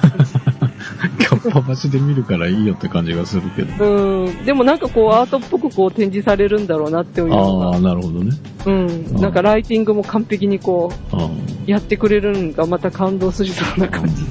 [1.40, 3.86] キャッパ橋で見るからいいよって感じがするけど。
[3.86, 4.46] うん。
[4.46, 7.68] でもなんかこう、アートっぽくこう展示されるんだろうなっていうのが。
[7.70, 8.32] ああ、なるほどね。
[8.66, 9.16] うん。
[9.22, 11.30] なんかライティングも完璧にこあう、
[11.70, 14.24] やってくれるのがまた感動するような感じ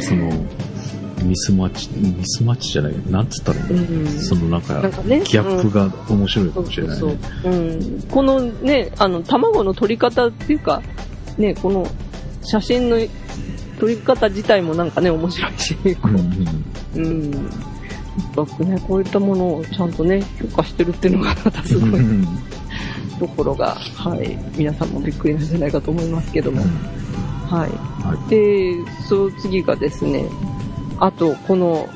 [0.00, 0.30] その、
[1.24, 4.06] ミスマッチ、ミスマッチじゃないなんつったらいいの、うん。
[4.08, 5.20] そのなんか、なんかね。
[5.20, 7.00] ギャップが面白いかもしれない、ね。
[7.00, 7.52] そうそう。
[7.52, 8.02] うん。
[8.10, 10.82] このね、あの、卵の撮り方っていうか、
[11.38, 11.86] ね、この
[12.42, 12.98] 写真の
[13.82, 16.20] 撮り方自体もなんかね、面白いし、こうんう
[16.94, 17.32] う、うん。
[17.32, 22.24] やっぱね、こういったものをちゃんとね、評価してるっていうのがまたすごいん。
[23.18, 26.60] ところが、はい、皆さんもびっくりなんじゃないかと思いますけども。
[26.60, 27.70] はい。
[28.04, 28.72] はで、
[29.08, 30.26] その次がですね、
[31.00, 31.88] あと、この、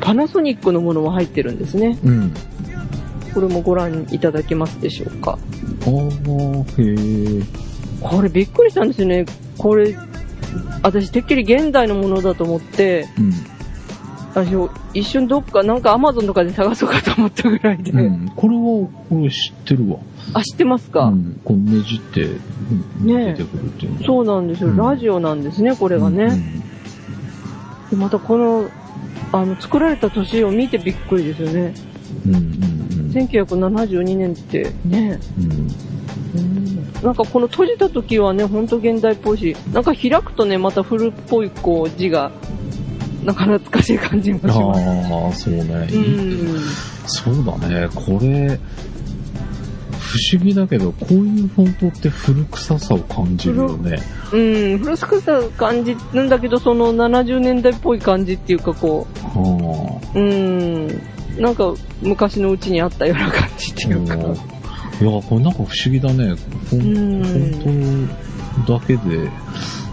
[0.00, 1.98] パナソニックのものも入ってるんですね。
[2.02, 2.32] うん。
[3.34, 5.32] これもご覧いただけますでしょうか。
[5.32, 5.90] ああ、
[6.80, 7.42] へえ。
[8.00, 9.26] これびっくりしたんですよね。
[9.58, 9.94] これ、
[10.82, 13.32] 私てっきり現代のものだと思って、うん。
[14.34, 14.54] 私
[14.92, 17.90] 一瞬どっか、なんかアマゾンとかで探そうかと思ったぐらいで。
[17.90, 18.32] うん。
[18.36, 19.98] これは、これ知ってるわ。
[20.34, 21.40] あ、知ってますか、うん。
[21.42, 22.28] こうねじって、
[23.02, 26.30] 出てくるっていうのそうなんですよ、うんラジオなんですね、これがね。
[27.90, 28.68] でまたこの、
[29.32, 31.74] あの、作られた年を見てびっくりですよね。
[32.26, 32.34] うん。
[32.34, 32.42] うん。
[32.42, 32.52] うん。
[32.52, 33.10] うん。
[33.12, 35.52] 1972年ってね、うん。
[36.40, 42.32] うんなんかこの閉じた時はね、ほんと現代っぽいし、なんか開くとね、また古っぽいこう字が、
[43.24, 44.60] なんか懐かしい感じもします。
[44.60, 45.88] ああ、そうね。
[45.92, 46.60] うん。
[47.06, 47.88] そうだね。
[47.94, 48.58] これ、
[50.06, 53.98] 不思議だけど、こういうフォントって古臭さを感じるよね。
[54.32, 54.36] う
[54.76, 60.86] ん、古くさ感じるんだけど、その70年代っぽい感じっていうか、こはう、うん、
[61.38, 63.88] なんか昔のうちにあったような感じってあ。
[63.90, 64.55] いうか。
[65.00, 66.34] いや、これなんか不思議だね。
[66.70, 67.24] フうォンん。
[67.24, 69.30] フォントだけで、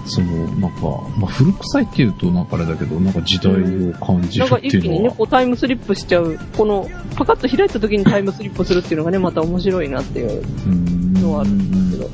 [0.06, 0.82] その、なんか、
[1.18, 5.16] まあ、古臭いっていうとなんかあれだけど、なんか時代を感じるなんかって一気にね、いうのは。
[5.16, 12.10] こうタイムスリップしちゃう、この、パカッと開いた時にタイムスリップするっていうのがね、また面白いなっていううんのはあるんですけど。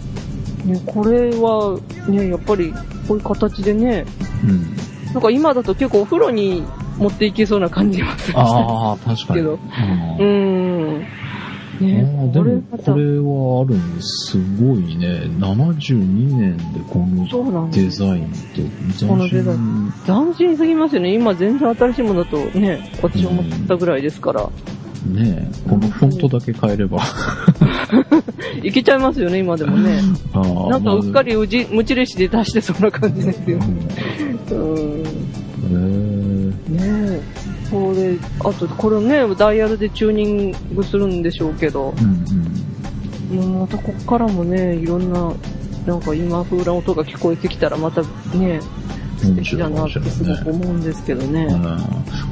[0.73, 2.71] ね、これは、ね、やっぱり、
[3.08, 4.06] こういう形でね、
[4.43, 5.13] うん。
[5.13, 6.63] なんか今だと結構お風呂に
[6.97, 9.39] 持っていけそうな感じもするああ、確かに。
[9.39, 9.54] けど。
[9.54, 10.59] ううんー
[11.80, 15.08] ねーでも、これはあるんですごいね。
[15.39, 17.70] 72年でこの。
[17.72, 19.94] デザインってこのデザイン。
[20.06, 21.13] 斬新すぎますよね。
[21.13, 24.50] 今全然新しいものだとね、私思ったぐらいですから。
[25.06, 27.00] ねえこのフォントだけ変えれば。
[28.62, 30.02] いけちゃいますよね、今でもね。
[30.34, 31.36] なんかうっかり。
[31.36, 31.48] 無
[31.84, 33.60] 印で出してそうな感じですよ
[34.52, 34.54] う。
[34.54, 35.04] ん
[35.72, 36.54] うん。
[36.70, 37.49] へねえ。
[37.72, 42.50] これ、あと、これね、ダイヤルでチューニングするんでしょうけど、えうん
[43.30, 45.32] もうまたこっからもね、いろんな、
[45.86, 48.60] なんか今風な音が聞こえてきたらまたね、
[49.22, 49.36] うん。
[49.36, 51.44] 素敵だなってすごく思うんですけどね。
[51.44, 51.78] うん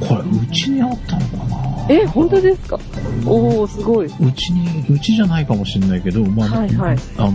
[0.08, 1.86] これ、うちにあったのかな？
[1.88, 2.78] え、本当ですか？
[3.26, 4.06] おー、すごい。
[4.06, 7.32] うちに、うちじゃないかもしれないけど、まあ、はいはいあの、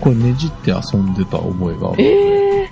[0.00, 2.02] これねじって遊んでた覚えがある。
[2.02, 2.70] え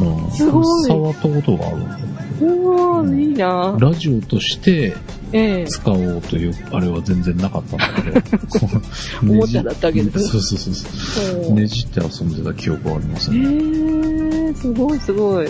[0.00, 1.76] うんすごい触ったことがある。
[1.76, 2.05] ー、う
[2.44, 4.94] わー、いいなラジオとして
[5.32, 8.20] ええ使おうという、あれは全然なかったんだけど。
[9.22, 11.52] おもちゃだったわけですね そうそうそうそう。
[11.54, 13.46] ねじって遊んでた記憶はありますえね。
[13.48, 15.48] ー、すごいすごい。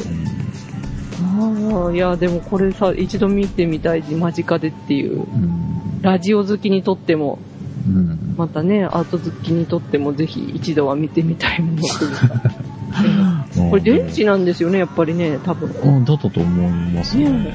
[1.22, 5.20] ああ、いや、でもこれさ、一度見てみたい間近でっていう。
[5.20, 6.02] うん。
[6.02, 7.38] ラジオ好きにとっても、
[7.86, 8.34] うん。
[8.36, 13.45] またね、アート好きにとってもぜひ一度は見てみたいものというか。
[13.56, 15.70] うんこれ電池なんですよね、やっぱりね、多分。
[15.70, 17.28] うん、だったと思いますね。
[17.30, 17.54] ね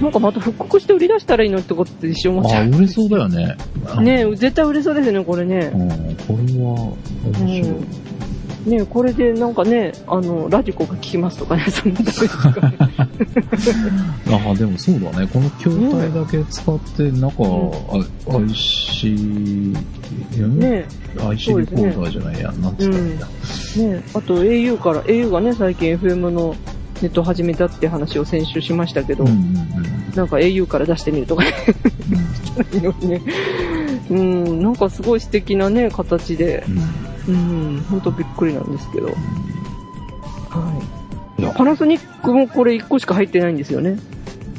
[0.00, 3.56] なんかまた復刻して売り出したらいいのってことって一瞬思っちゃあ、売れそうだよね。
[3.98, 4.02] う。
[4.02, 5.76] ね絶対売れそうですよね、これねう。
[5.76, 6.92] ん、これは
[7.40, 8.07] 面白い。
[8.68, 12.76] ねこれでなんかね、あの、ラジコが聞きますとかね、 そんなですかね。
[14.50, 15.28] あ、でもそうだね。
[15.32, 17.72] この筐体だけ使って、中、
[18.28, 19.72] あ IC、ん
[20.58, 20.86] ね
[21.28, 23.26] IC レコーダーじゃないや、なんつったらいいんだ。
[23.26, 26.54] ねあと au から、au がね、最近 FM の
[27.00, 29.58] ネット始めたって話を先週しましたけど、うんうん
[30.14, 31.52] なんか au から出してみるとかね、
[32.72, 33.22] いいのにね。
[34.10, 37.07] うん、なんかすごい素敵なね、形で、うん。
[37.28, 39.08] うんうん、ほんとびっくりなんですけど。
[39.08, 39.16] はい。
[41.56, 43.98] パナソニックもこれ1個しか入ってないんですよね。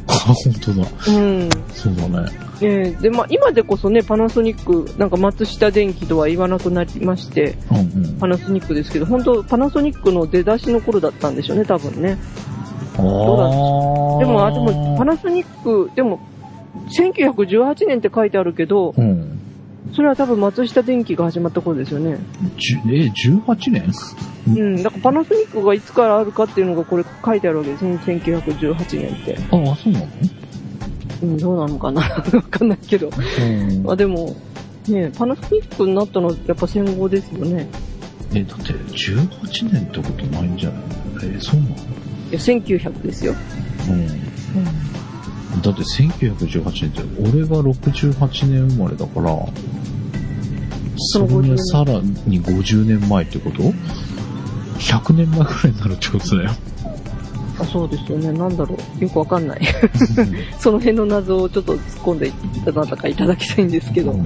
[0.07, 0.87] あ、 本当だ。
[1.07, 1.49] うん。
[1.73, 2.29] そうだね。
[2.61, 8.17] えーで、まあ、今でこそね、パナソニック、なんか松下電器とは言わなくなりまして、うんうん。
[8.19, 12.17] パナソニックですけど、本当パナソニックの出だしの頃だったんでしょうね、多分ね。
[12.97, 16.19] あーでも、あ、でも、パナソニック、でも、
[16.89, 19.28] 1918年って書いてあるけど、うん。
[19.93, 22.17] それは多分松下電器が始まった頃ですよね。
[22.87, 23.91] え、18年？
[24.47, 24.83] うん。
[24.83, 27.95] だからパナソニックがいつからあるかっていうのがこれ書いてあるわけですね。
[28.05, 29.37] 1918年って。
[29.51, 30.07] ああ、そうなの？
[31.21, 32.01] うん、どうなのかな？
[32.05, 32.07] わ
[32.49, 33.09] かんないけど。
[33.09, 34.35] うんまあでも、
[34.87, 37.67] ねパナソニックになったのはやっぱ戦後ですよね。
[38.33, 40.81] え、だって18年ってことないんじゃない？
[41.35, 41.75] え、そうなの？
[41.75, 41.77] い
[42.31, 43.33] や、1900ですよ。
[43.89, 44.07] うん。
[45.61, 49.31] だって1918年って、俺が68年生まれだから、
[50.99, 53.63] そのれ50にさらに50年前ってこと
[54.79, 56.51] ?100 年前くらいになるってことだよ。
[57.59, 58.31] あそうですよね。
[58.31, 59.03] なんだろう。
[59.03, 59.61] よくわかんない。
[60.59, 62.31] その辺の謎をちょっと突っ込んでい
[62.63, 64.17] ただかいただきたいんですけど。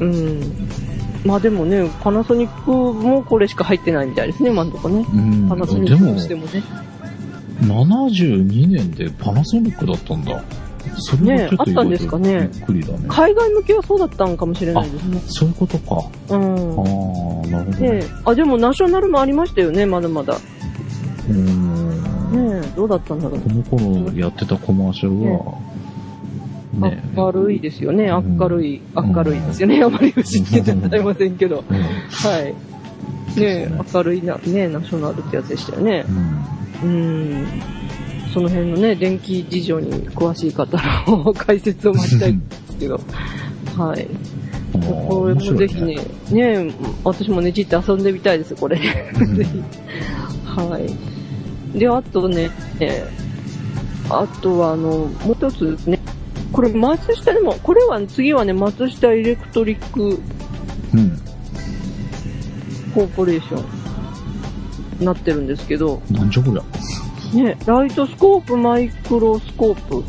[0.00, 0.68] うん。
[1.24, 5.04] まあでもね、パナソニックもこれしか入ってないみたいですね、今のとこね。
[5.14, 5.48] うん。
[5.48, 6.62] パナソニックとしてもね。
[7.60, 10.42] 72年でパナソニックだったんだ。
[10.98, 13.04] それはちょっとねあったんですかねびっくりだね。
[13.08, 15.20] 海外向けはそうだったんかもしれないですね。
[15.26, 16.10] そういうことか。
[16.30, 16.40] うん。
[16.40, 16.82] あ
[17.44, 17.90] あ、なるほどね。
[17.92, 20.36] ねあ、でもナショナルもありましたよね、まだまだ。
[21.28, 22.02] うん。
[22.32, 23.40] ねえ、どうだったんだろう。
[23.40, 25.58] この頃やってたコマーシャルは、
[26.74, 29.82] ね明るいですよね、うん明るい、明るいですよね。
[29.82, 31.64] あまり知ってて伝えませんけど。
[31.68, 32.44] うんはい。
[32.44, 32.54] ね
[33.36, 36.04] え、明るいな、ねナショナルってやつでしたよね。
[36.08, 37.46] うんうん。
[38.38, 43.00] その辺のね、電気事情に詳しい方の解説を待ちたいんですけど。
[43.76, 44.06] はい。
[45.08, 45.96] これもぜひね、
[46.30, 46.70] ね
[47.02, 48.78] 私もねじって遊んでみたいです、これ。
[48.78, 49.62] う んぜひ。
[50.44, 51.78] はい。
[51.78, 53.28] で、あとね、えー
[54.10, 56.00] あとはあの、もう一つですね。
[56.50, 60.20] これ松下でも、これは次はね、松下 Electric
[60.94, 61.18] うん。
[62.94, 66.62] Corporation なってるんですけど、なんじゃこりゃ。
[67.34, 70.04] ね、 light scope、microscope、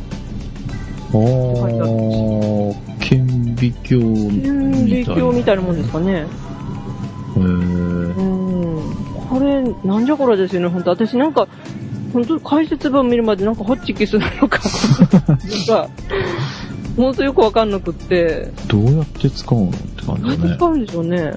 [1.12, 5.16] あー、顕微鏡顕微みたいな。
[5.16, 6.12] 鏡みたいなもんですかね。
[6.12, 8.96] へーうん。
[9.30, 11.48] これ、なんじゃこれですよね、本当私なんか、
[12.14, 14.60] 本当解説文見るまでなんかホッチキスなのか、
[15.28, 15.90] なんか、
[16.96, 20.48] 本当よくわかんなくって、どうやって使うのって感どうやじだね。
[20.48, 21.34] って使うんでしょうね。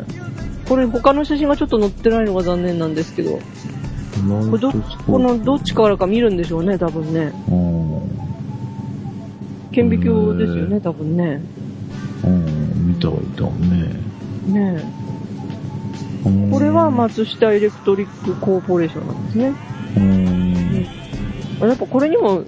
[0.68, 3.38] これ他の写真がちょっと載ってないのが残念なんですけど、
[4.50, 4.72] これど、
[5.06, 7.32] このどっちからか見るんでしょうね、多分ね。
[7.50, 7.82] うん。
[9.72, 11.40] 顕微鏡ですよね、多分ね。
[12.24, 14.74] うん、見たはいたね。
[14.74, 15.02] ね
[16.50, 19.52] これは松下 Electric Corporation なんですね。
[19.96, 20.00] う
[21.66, 21.68] ん。
[21.68, 22.44] やっぱこれにも、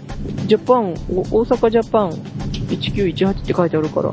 [0.46, 4.10] Japan、お大阪 Japan 1918って書いてあるから。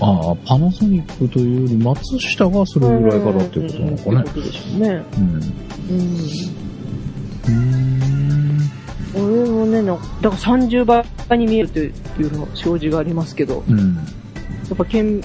[0.00, 4.24] ああ、パナソニックというより松下がそれぐらいからってことなのかね
[4.76, 5.04] うんうね。
[5.16, 5.34] うん。
[5.34, 5.67] うん。
[5.90, 6.28] うん。
[9.12, 11.86] これもね、なんかだから30倍に見えるとい
[12.22, 13.94] うの表示がありますけど、うん。
[13.96, 14.02] や
[14.74, 15.20] っぱ顕、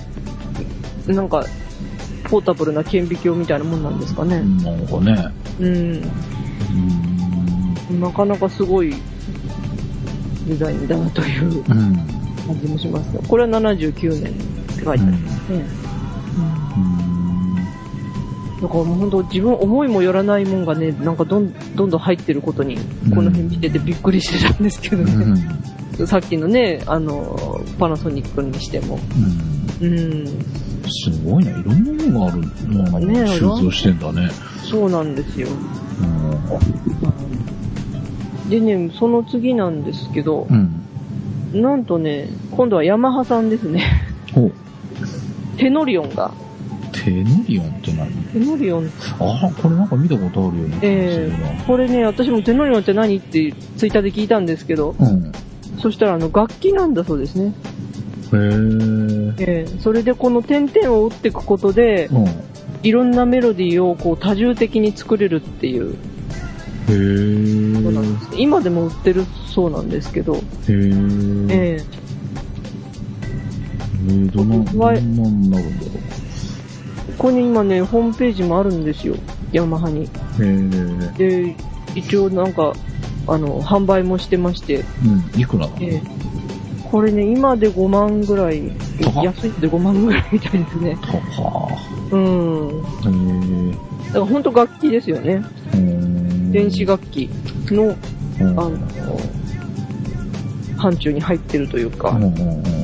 [1.07, 1.45] なんか、
[2.29, 4.41] ポータブルな顕微鏡みたいなもんなんですかね。
[4.63, 5.31] なんかね。
[5.59, 6.03] うん。
[7.91, 7.99] うん。
[8.01, 8.95] なかなかすごい
[10.47, 11.63] デザインだなといううん。
[11.63, 15.57] 感じもしますがこれは79年って書いてありますね。
[15.57, 15.82] うん。
[18.63, 22.77] だからもう本当自分思いもよらないもんがね、なんかどんどんどん入ってることに、
[23.13, 25.11] この辺見ててびっくりしてたんですけどうね。
[25.11, 26.07] ん。
[26.07, 28.97] さっきのね、あの、パナソニックにしても。
[29.81, 29.87] うん。
[29.87, 30.25] うん。
[30.87, 34.29] すごいな、いろんなものがある、ものねが収蔵してんだね。
[34.63, 35.49] そうなんですよ。
[38.45, 38.49] うん。
[38.49, 40.71] でね、その次なんですけどう、ん。
[41.61, 43.83] なんとね、今度はヤマハさんですね。
[44.37, 44.49] お、
[45.57, 46.31] テノリオンが。
[46.93, 48.11] テノリオンって何？
[48.11, 50.79] テノリオンああ、これなんか見たことあるよね。
[50.81, 55.31] ええこれね、私もテノリオンって何ってツイッターで聞いたんですけど、うん。
[55.79, 57.53] そしたらあの楽器なんだそうですね。
[58.33, 59.63] へえ。
[59.63, 62.25] ええそれでこの点々を打っていくことで、うん。
[62.83, 65.97] いろんなメロディーをこう多重的に作れるっていうへこ
[66.89, 68.11] となんえ。
[68.13, 68.37] ですね。
[68.37, 70.41] 今でも売ってるそうなんですけど、へえ。
[70.41, 71.83] ええ
[74.05, 75.63] えー、どんな、どんわなるんだろ
[77.17, 79.15] ここに今ね、ホームページもあるんですよ。
[79.51, 80.09] ヤマハに。
[81.17, 81.55] で、
[81.95, 82.73] 一応なんか、
[83.27, 84.83] あの、販売もしてまして、
[85.35, 85.41] うん。
[85.41, 85.69] いくら
[86.93, 88.71] これね、今で5万ぐらい、
[89.23, 90.95] 安いで5万ぐらいみたいですね。
[91.01, 91.69] は
[92.11, 93.71] うん。
[94.07, 95.43] だから本当楽器ですよね。
[96.51, 97.29] 電子楽器
[97.71, 97.95] の、
[98.39, 98.77] うんあの、
[100.77, 102.82] 範疇に入ってるというか、うんうんうん。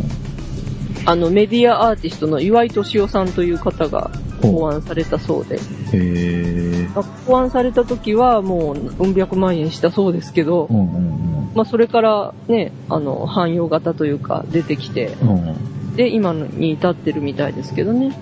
[1.10, 4.12] あの、メディアアーティストの岩井敏夫さんという方が、
[4.44, 5.56] 考案されたそうで。
[5.56, 5.60] へ
[5.94, 6.88] え。
[6.94, 15.56] まあ考案された時はもう、うん百万円したそうですけどう、んうんまあ、それからね、あの、汎用型というか出てきて、うん。
[16.00, 18.18] で、今に至ってるみたいですけどね。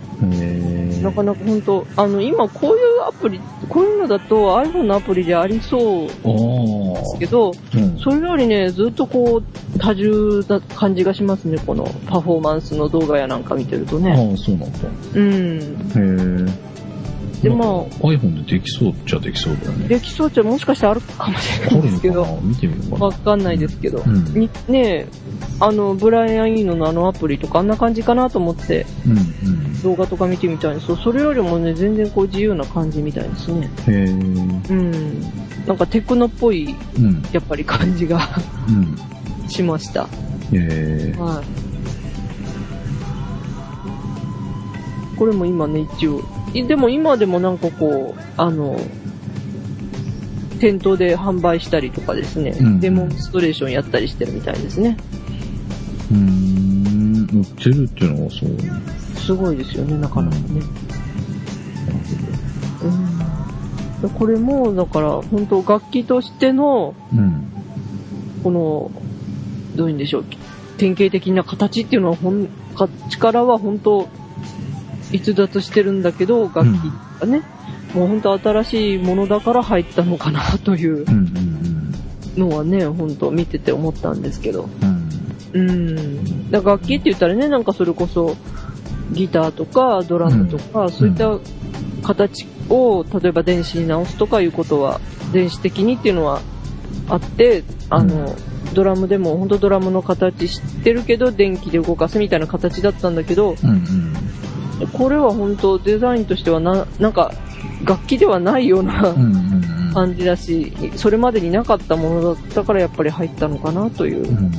[1.04, 6.08] なかなか本当あの、今こういうアプリ、こういうのだと iPhone のアプリでありそう。
[6.08, 8.00] ですけど、うん。
[8.00, 14.12] それよりね、ずっとこう、多重な感じがしますね、このパフォーマンスの動画やなんか見てるとね。
[14.12, 14.80] ああ、そうなんだ。
[15.14, 15.60] うん。
[15.60, 16.67] へえ。
[17.42, 19.88] でまあ iPhone でできそうっちゃできそうだよね。
[19.88, 23.06] できそうっちゃもしかしてあるかもしれないですけど、見てみようかな。
[23.06, 24.04] わかんないですけど。
[24.06, 25.08] うんにね
[25.60, 29.82] あの、ブライアン・イーノのあのアプリとかあんな感じかなと思ってうんうん。
[29.82, 33.70] 動画とか見てみたいんですけど、それよりもね、全然こう自由な感じみたいですね。
[33.88, 33.96] へえ。
[34.06, 35.22] うん。
[35.68, 37.24] なんかテクノっぽい、うん。
[37.32, 38.20] やっぱり感じが
[38.68, 39.50] うん。
[39.50, 40.04] しました。
[40.04, 40.08] へ
[40.54, 41.16] え。
[41.18, 41.46] はい。
[45.18, 46.22] これも今ね、一応。
[46.54, 48.80] いでも今でもなんかこう、あの、
[50.60, 54.98] 店頭で販売したりとかですね、うんデモンストレーションやったりしてるみたいですね。
[56.12, 56.48] うーん。
[57.34, 59.20] 売ってるっていうのはそう。
[59.20, 60.62] すごいですよね、なかなかね。
[64.02, 64.10] うん。
[64.10, 67.52] これも、だから、本当楽器としての、うん。
[68.44, 68.92] この、
[69.76, 70.26] どういうんでしょう、
[70.78, 74.08] 典型的な形っていうのは、ほん、か力は本当、
[75.12, 76.66] 逸脱してるんだけど、楽器
[77.20, 77.44] がね、
[77.94, 81.78] もう本当新しいものだから入ったのかなといううんうん
[82.38, 84.70] のはね、本当見てて思ったんですけど。
[84.82, 85.10] うん。
[85.54, 85.70] うん。
[85.72, 86.52] うん。
[86.52, 88.38] だ楽器って言ったらね、なんかそれこそ、
[89.12, 91.40] ギターとかドラムとか、そういった
[92.04, 95.00] 形を、例えば電子に直すとかいうことは、
[95.34, 96.42] 電子的にっていうのは
[97.10, 98.36] あって、あの、
[98.74, 104.27] ドラムでも本当ドラムの形知ってるけど、電気で動かすみたいな形だったんだけど、うんうん。
[104.94, 107.34] これは本当デザインとしてはな、なんか、
[107.84, 109.16] 楽器ではないような。
[109.94, 114.52] 感じだし、それまでになかったものだったからやっぱり入ったのかなといううん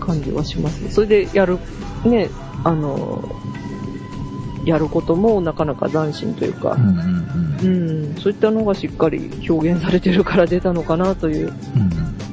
[0.00, 0.90] 感じはしますね。
[0.90, 1.58] それでやる、
[2.04, 2.28] ね、
[2.64, 3.22] あの、
[4.64, 6.76] やることもなかなか斬新というか
[7.62, 11.54] う、んそういったのがしっかり表現されてるから出たのかなという、うん。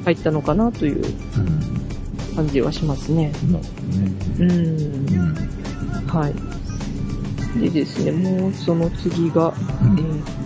[0.04, 2.34] 入ったのかなといううん。
[2.34, 3.32] 感じはしますね。
[4.38, 5.34] うん、うん。
[6.08, 6.34] はい。
[7.60, 10.44] でですね、もうその次が、うんえー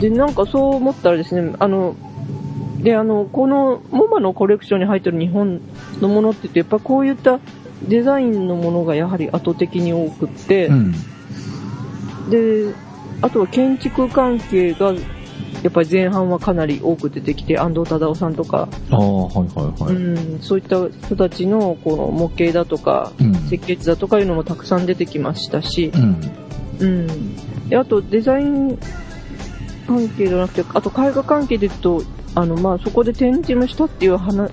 [0.00, 1.94] で、なんかそう思ったらですね、あの、
[2.82, 5.60] で、あの、この、モマのコレクションに入ってる日本
[6.00, 7.38] のものって言って、やっぱこういった
[7.86, 10.92] デザインのものがやはり圧倒的に多くって、うん。
[12.30, 12.74] で、
[13.20, 14.94] あとは建築関係が、
[15.62, 19.94] やっぱり前半はかなり多く出てきて、安藤忠雄さんとか、ああ、はいはいはい。
[19.94, 23.34] うん、そういった人たちのこの模型だとか、うん。
[23.48, 26.20] 設計図だとかいうのもたくさん出てきましたしう、ん。
[26.78, 27.68] うん。
[27.68, 28.78] であとデザイン
[29.86, 32.02] 関係じゃなくて、あと絵画関係で言うと、
[32.34, 34.50] あの、まあ、そこで展示もしたっていう話、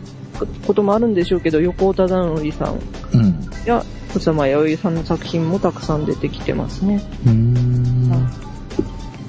[0.66, 2.80] こともあるんでしょうけど、横尾忠則さん
[3.14, 3.48] うん。
[3.66, 3.84] や、
[4.14, 7.02] 草間彌生さんの作品もたくさん出てきてますね。
[7.26, 8.28] うーん。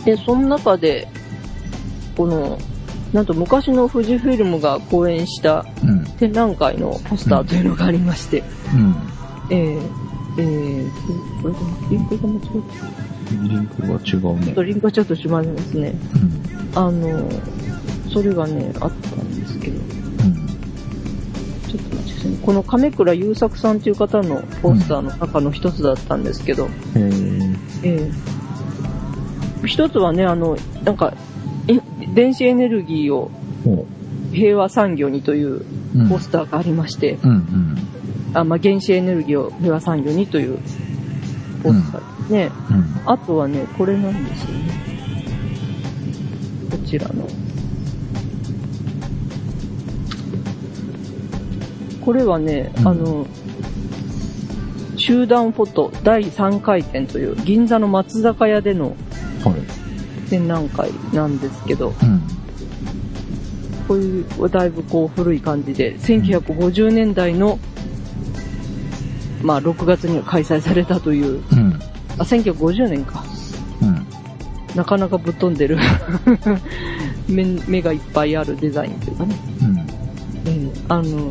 [0.05, 1.09] で、その中で、
[2.19, 2.59] この、
[3.13, 6.05] なんと昔の富士フィルムが公演したうん。
[6.19, 8.43] 展覧会のポスターというのがありまして、
[8.75, 8.97] うん。
[9.51, 9.81] えー、
[10.39, 12.49] えー、これでもリンクが間違って
[13.49, 14.63] リンクが違うちょっねと。
[14.65, 15.95] リンクがちょっとしまいますね。
[16.75, 16.79] うん。
[16.79, 17.31] あの、
[18.13, 20.47] それがね、あったんですけど、うん。
[21.69, 22.39] ちょっと待ってくださいね。
[22.43, 27.11] この亀倉優作さんという方のポスターの中の一つだったんですけど、へえ。
[27.85, 28.39] ええ
[29.67, 31.28] 一つはね、あの、なんか、え
[32.15, 33.31] 電子エネルギーを
[33.65, 33.87] ほ
[34.33, 35.67] 平和産業にというう。
[35.97, 36.09] うん。
[36.09, 37.77] ポスターがありまして、うんうん。
[38.35, 40.59] あまあ、原子エネルギーを平和産業にという
[41.63, 42.51] ポスターですね。
[42.71, 43.11] うん。
[43.11, 44.73] あとはね、これなんですよね。
[46.71, 47.27] こちらの。
[52.05, 53.27] これはね、うんあの、
[54.97, 58.89] 集団フォト第3回展という銀座の松坂屋での
[59.45, 59.78] はい。
[60.29, 62.23] 展覧会なんですけど、うん。
[63.87, 67.59] こういうだいぶこう古い感じで、1950年代の、
[69.43, 71.79] まあ6月に開催されたという、うん。
[72.19, 73.25] あ、1950年か。
[73.83, 74.07] うん。
[74.77, 75.79] なかなかぶっ飛んでる
[77.29, 79.37] 目目がいっぱいあるデザインというかね。
[79.63, 79.79] うん。
[79.79, 81.31] えーあの、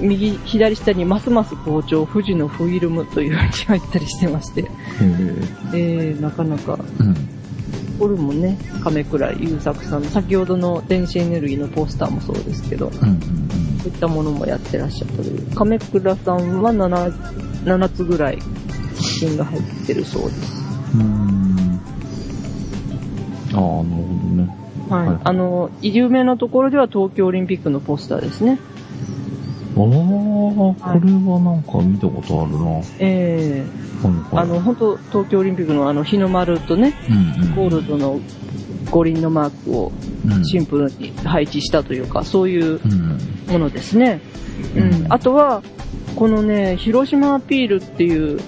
[0.00, 4.70] 右、左下にますます好調、富士のフィルムという字が入ったりしてまして。
[5.74, 7.16] えー、なかなか、うん。
[8.02, 13.10] これもね、亀倉優作さんの、先ほどの電子エネルギーのポスターもそうですけど、うん。
[13.10, 13.18] うん。
[13.78, 15.54] そういったものもやってらっしゃったという。
[15.54, 17.12] 亀倉さんは 7,
[17.62, 20.52] 7つぐらい作品が入ってるそうです。
[20.96, 21.80] うん。
[23.54, 23.78] ああ、なるほど
[24.34, 24.48] ね。
[24.90, 25.06] はい。
[25.06, 28.58] はいあの、有名なところでは東京オリンピックのポスターですね。
[29.76, 32.64] ああ、これはなんか見たことあるな。
[32.64, 33.91] はいええはい。
[34.32, 38.20] あの、本当東京オリンピックのあの、日の丸とね、うんうん、ゴールドの
[38.90, 39.92] 五輪のマークを
[40.26, 43.18] うんシンプルに配置したというか、そういううん。
[43.52, 44.20] ものですね。
[44.76, 45.12] ううんん。
[45.12, 45.62] あとは、
[46.14, 48.40] このね、広島アピールっていう、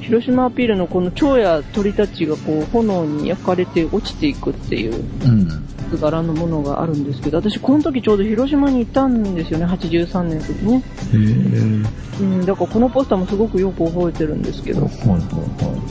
[0.00, 5.48] 広島アピールのこの蝶や鳥たちがこう炎に焼かれて落ちていくっていううん。
[5.92, 10.76] 図柄のものがあるんですけど、私この時ちょうど広島にいたんですよね、83年の時ね。
[10.76, 10.80] へ
[11.14, 12.02] え。
[12.20, 14.84] うん、だからこのポスターもすごくよく覚えてるんですけど。
[14.84, 15.16] はいはいは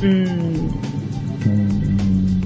[0.01, 0.05] い。
[0.05, 0.27] うん。
[1.45, 2.41] うん。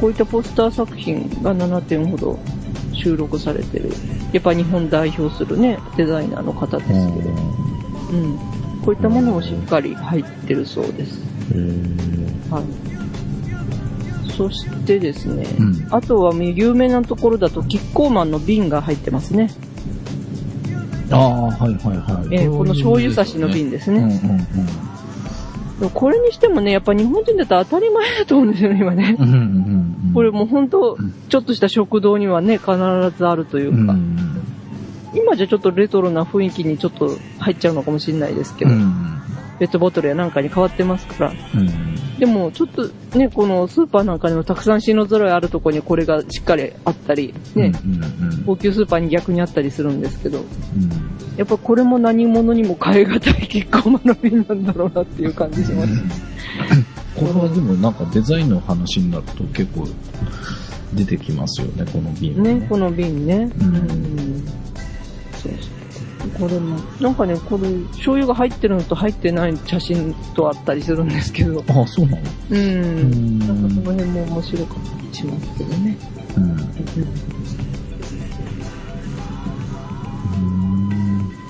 [0.00, 2.38] こういったポスター作品が7点ほど
[2.92, 3.90] 収録されてる。
[4.32, 7.00] やっぱ日本代表するね、デザイナーの方ですけど。
[7.00, 7.02] う
[8.16, 8.38] ん。
[8.84, 11.20] こういったものもしっかり入ってるそうです。
[11.52, 11.58] へ
[12.60, 12.95] い。
[14.36, 19.50] そしてですね、うんあとは有名なところだとキッコーマンの瓶が入ってますね。
[21.10, 22.34] ああ、はいはいはい。
[22.34, 23.98] えーこの醤油差しの瓶ですね。
[23.98, 24.14] うんうん
[25.82, 25.90] うん。
[25.90, 29.16] これにしてもね、やっぱ日本人だったら当たり前だと思うんですよね、今ね。
[29.18, 29.36] うんうんう
[30.10, 30.12] ん。
[30.14, 30.96] これもう本当、
[31.28, 32.72] ちょっとした食堂にはね、必
[33.16, 34.16] ずあるというか、うん
[35.14, 39.22] 今じゃちょっとレトロな雰囲気にちょっと入っちゃうのかもしれないですけど、うん。
[39.58, 41.30] ペットボトルやなんかに変わってますから。
[41.30, 41.95] うん。
[42.18, 42.88] でも、ちょっと
[43.18, 48.44] ね、このスーパーなんかにもたくさん品揃えあるところにこれがしっかりあったり、ね、うんうんうん。
[48.44, 50.46] 高級スーパーに逆にあったりするんですけど、うん
[51.36, 55.92] やっぱこれも何物にも変え難いキッコーマンの瓶なんだろうなっていう感じします。
[57.14, 59.86] これはでもなんかデザインの話になると結構
[60.94, 63.50] 出てきますよね、この瓶はね、この瓶ね。
[63.60, 64.46] ううんん。
[65.34, 65.75] そうそう。
[66.38, 72.22] これも、なんかね、これ、醤油が入ってるのと入ってない写真とあったりするんですけど、ああ、そうなの？
[72.50, 72.58] うん。
[72.58, 75.96] んなんかその辺も面白かったりしますけどね。
[76.36, 76.56] うん。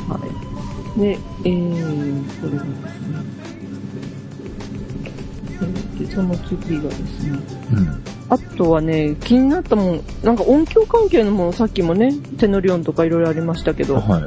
[0.09, 0.21] は
[0.97, 1.01] い。
[1.01, 3.17] で、えー、これがですね。
[5.99, 7.39] で、その次がですね。
[7.73, 8.03] うん。
[8.29, 14.25] あとはね、気になったもん、なんか音響関係のもの、さっきもね、テノリオンとかいろいろありましたけど、はい。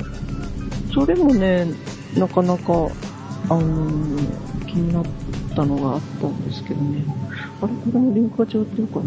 [0.93, 1.67] それもね、
[2.17, 2.89] なかなか、
[3.49, 5.05] あのー気になっ
[5.55, 7.03] たのがあったんですけどね。
[7.59, 9.05] あれこれもリンクが違ってるかな？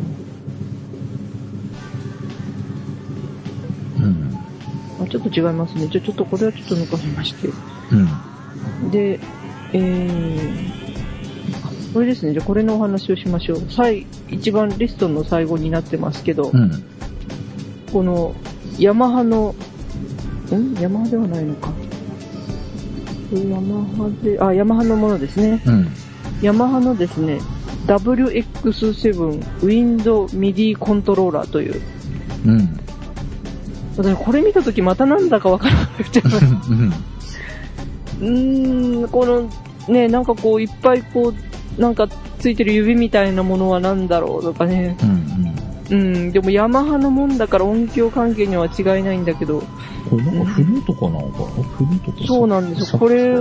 [4.05, 4.37] うん。
[5.05, 5.87] あちょっと違いますね。
[5.87, 7.49] じゃあちょっとこれはちょっと抜かしまして。
[7.93, 8.91] うん。
[8.91, 9.21] で、
[9.73, 10.69] えー、
[11.65, 12.33] あこれですね。
[12.33, 13.63] じゃあこれのお話をしましょう。
[13.71, 16.73] 最、一番リストの最後になってますけど、うん。
[17.93, 18.35] この、
[18.81, 19.55] ヤマハの、
[20.57, 21.73] んヤマハではないのか。
[23.33, 25.63] ヤマハで、あ、ヤマハのものですね。
[25.67, 25.89] うん。
[26.43, 27.41] ヤマハのですね、
[27.87, 29.17] WX7
[29.63, 31.81] ウィンドミディコントローラーという。
[32.47, 32.79] うん。
[33.97, 36.21] 私これ見たときまたなんだかわからなくて。
[36.21, 39.49] うーん、この、
[39.93, 41.33] ね、なんかこういっぱいこ
[41.79, 44.97] う、なんかついてる指みたいなものは何だろうとかね。
[45.03, 45.22] うん。
[45.93, 49.63] うん、でもヤマハのもんだから音響関係には違いないんだけど、
[50.09, 52.99] これなんかフルートかなのかフルートとそうなんですよ。
[52.99, 53.37] これ、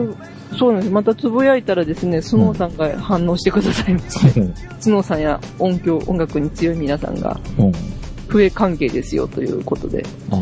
[0.58, 0.92] そうなんです。
[0.92, 7.72] またつぶやいたらですね、スノーさんが反応してくださいまして、スノーさんや音響、音楽に強い皆さんが、うん。
[8.28, 10.40] 笛関係ですよということで、ああ。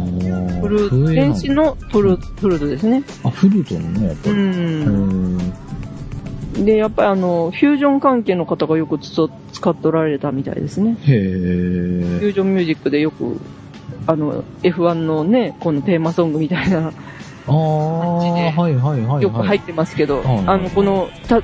[0.62, 3.04] フルート、電子のフルフルートですね。
[3.24, 4.42] あ、フルートのね、やっぱうり。
[4.42, 5.38] ん。
[6.58, 10.98] へで、やっぱりあの、フュージョン関係の方がよく使っておられたみたいですね。
[11.08, 11.12] え。
[11.12, 13.40] へフュージョンミュージックでよく、
[14.08, 17.20] あの、F1 のね、このテーマソングみたいな、え。
[17.48, 19.24] ああ、はいはいはい。
[19.24, 21.42] よく入ってますけど、はいあの、この、た、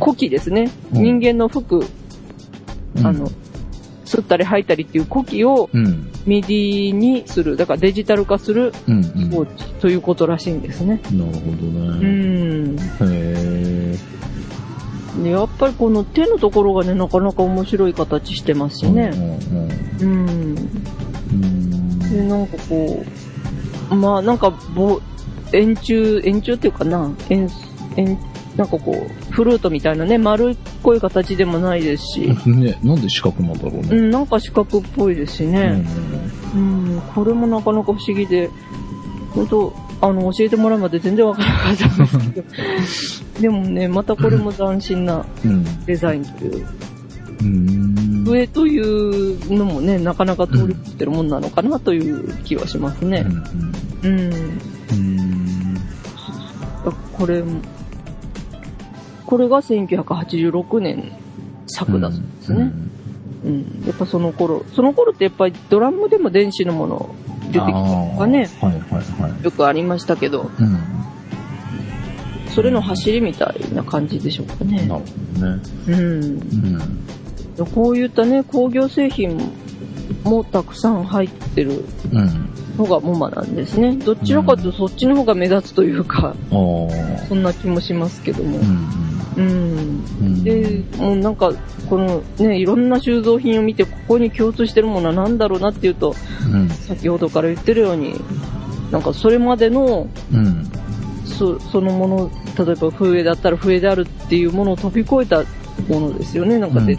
[0.00, 0.70] 呼気ですね。
[0.92, 1.78] うん人間の吹く、
[2.96, 3.28] うんあの、
[4.08, 6.10] 吸ったり吐いたりっていう呼気をうん。
[6.26, 8.72] MIDI にする、だからデジタル化する。
[9.30, 11.00] 装置ということらしいんですね。
[11.12, 12.08] なるほどうね。
[12.08, 12.76] ん。
[13.00, 13.96] へ
[15.24, 19.10] やっぱりこの手のところがね、なかなか面白い形してますしね。
[19.14, 19.28] うん。
[20.00, 20.58] うんうん
[21.32, 21.98] うん。
[21.98, 23.04] で、なんかこ
[23.90, 25.00] う、まあなんか、ぼ、
[25.52, 27.48] 円柱、円柱っていうかな、円、
[27.96, 28.18] 円、
[28.56, 32.60] なんかこう、フルートみたいなね、丸っこい形でもないですし、うん。
[32.60, 33.88] ね、なんで四角なんだろうね。
[33.92, 35.84] うん、なんか四角っぽいですしね。
[36.56, 38.50] うん、これもなかなか不思議で、
[39.30, 45.84] 本当あの、教えてもらうまで全然わからなかったんですけど、 でもね、またこれも斬新なうん。
[45.86, 46.66] デザインという、
[47.40, 48.24] うん。
[48.26, 53.24] 上というのもね、なかなか通り越してるもんなのかなという気はしますね。
[54.02, 54.10] うん。
[54.10, 54.32] うん。
[54.32, 55.76] うん。
[57.12, 57.60] これも、
[59.28, 61.12] これが1986年
[61.66, 62.72] 作だそうですね。
[63.44, 63.82] うん。
[63.86, 67.70] やっぱその頃、その頃ってやっぱりドラムでも電子のもの出てきたと
[68.18, 69.44] かね、はいはいはい。
[69.44, 70.78] よくありましたけど、うん。
[72.54, 74.98] それの走りみたいな感じでしょうかねな。
[74.98, 75.62] るほどね。
[75.88, 76.24] うん。
[77.58, 77.66] うん。
[77.74, 79.38] こういったね、工業製品
[80.24, 82.48] もたくさん入ってるうん。
[82.78, 83.94] のがモマなんですね。
[83.94, 86.34] どちらかというとそっちの方が目立つというか、ああ。
[87.28, 88.60] そんな気もしますけどもう。
[88.62, 89.07] ん
[89.38, 90.04] うん。
[90.20, 90.44] うん。
[90.44, 91.52] で、もうなんか、
[91.88, 96.14] このね、いろんな収蔵品を見て、ここに共通してるものは何だろうなっていうと、
[96.52, 96.68] うん。
[96.68, 98.14] 先ほどから言ってるように、
[98.90, 100.66] なんかそれまでの、うん。
[101.24, 105.44] そそのもの、例えば笛だったら笛であるっていうものを飛び越えた
[105.88, 106.58] ものですよね。
[106.58, 106.96] なんかで、う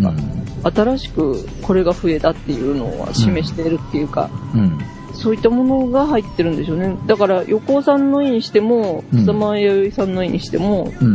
[0.00, 0.04] ん。
[0.04, 0.40] うん。
[0.62, 4.78] 新しくこれが笛だっていうのは示しているっていうか、うん。
[5.14, 6.96] そういったものが入ってるんでしょうね。
[7.06, 11.14] だから、横尾さんの絵にしても、うん草間彌生さんの絵にしても、うん。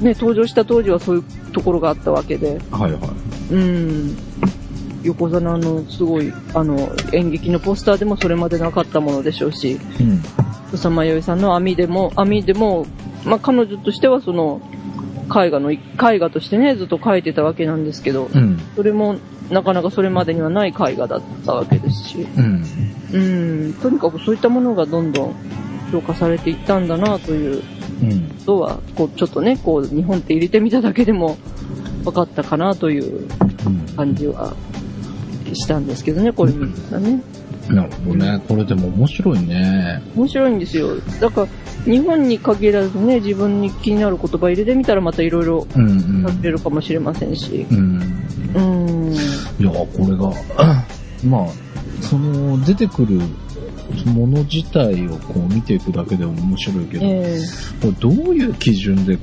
[0.00, 3.54] ね、登場した当時はそういうところがあったわけで、はいはい。
[3.54, 4.16] うん。
[5.02, 10.22] 横尾さんのすごい、あの、演劇のポスターでもそれまでなかったものでしょうし、うん。
[10.72, 12.86] 草間彌生さんの網でも、網でも、
[13.24, 14.60] まあ、彼女としてはその、
[15.28, 18.58] 絵画の、絵画としてね、ずっと描いてたわけなんですけど、うん。
[18.74, 19.16] それも、
[19.50, 22.64] なかなかそれまでにはない絵画だったわけですし、うん。
[23.12, 23.18] う
[23.68, 25.34] ん、とにかくそういったものがどんどん
[25.92, 27.62] 評価されていったんだなといううん。
[28.00, 31.36] ことは、こう、ちょっとね、こう、日本って入れてみただけでも
[32.04, 33.26] 分かったかなという
[33.96, 34.54] 感じは
[35.52, 37.22] したんですけどね、これ見たらね。
[37.68, 38.40] なるほどね。
[38.46, 40.02] これでも面白いね。
[40.14, 40.96] 面白いんですよ。
[41.20, 41.48] だから、
[41.84, 46.22] 日本に限らずね、自分に気になる言葉入れてみたらまたいろいろうんうん。
[46.26, 47.66] 食べれるかもしれませんし。
[47.70, 48.00] うん。
[48.54, 48.60] う
[49.10, 49.14] ん。
[49.14, 49.16] い
[49.60, 50.32] や、これが、
[51.24, 51.46] まあ、
[52.00, 53.20] その、出てくる
[54.06, 57.38] もの自体をこう見ていくだけでも面白いけど、え
[57.80, 59.18] これどういう基準で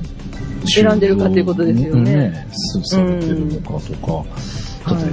[0.66, 2.12] 選んでるかっていうことですよね。
[2.30, 4.24] ねすされてるのかとか、
[4.90, 5.10] だって、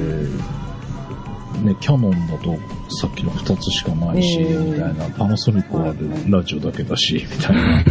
[1.64, 2.58] ね、キャノンだと
[2.89, 4.58] さっきの2つしかないし、ええ。
[4.58, 5.93] みたいな、パナソニックは
[6.30, 7.84] ラジオだけだし、みたいな。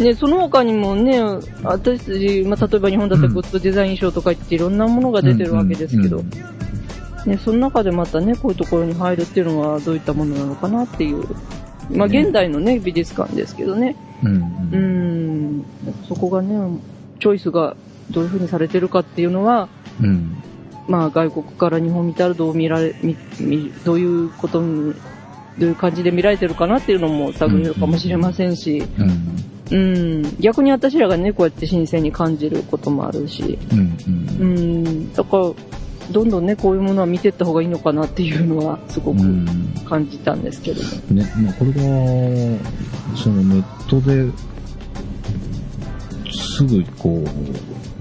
[0.00, 1.20] え ね、その他にもね、
[1.62, 6.30] 私たち、まあ、例えば日本だったらグッドデザイン賞とか言っていろんなものが出てるわけですけど、うん
[7.26, 11.24] ね、その中でまたね、こういうところに入るっていうのはどういったものなのかなっていう、
[11.90, 15.64] まあ、現代のね、美術館ですけどね、うんうーん、
[16.08, 16.56] そこがね、
[17.20, 17.76] チョイスが
[18.10, 19.68] どういう風にされてるかっていうのは、
[20.00, 20.42] うん。
[20.88, 24.94] まあ、外国から日本見たらどう見られ、みみどういうことに、
[25.58, 29.36] どういう感じで見られてるかなっていうのも探れるかもしれませんし、うん。
[29.68, 33.78] うん、逆に私らがね、こうやって新鮮に感じることもあるし、うん。
[33.78, 34.84] ううん。
[34.84, 35.44] ん、だから、
[36.10, 39.46] どんどんね、こういうものは見ていった方がいいのかなっていうのは、すごくうん
[39.88, 40.88] 感じたんですけども。
[41.10, 41.78] ね、まあ、これが、
[43.16, 44.30] そのネットで、
[46.32, 47.22] すぐこ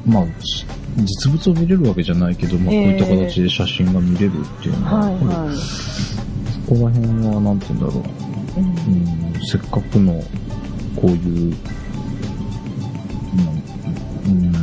[0.06, 0.66] う、まあ、し
[1.04, 5.58] 実物を見れるわけじゃないけど、まあ、こうええいった形で写真が見れるっていうのは、はいやっぱりはい。
[5.58, 10.24] そこら辺は、なんて言うんだろう、うんうん、せっかくの、
[10.96, 11.56] こういう、
[14.26, 14.54] うん、うん、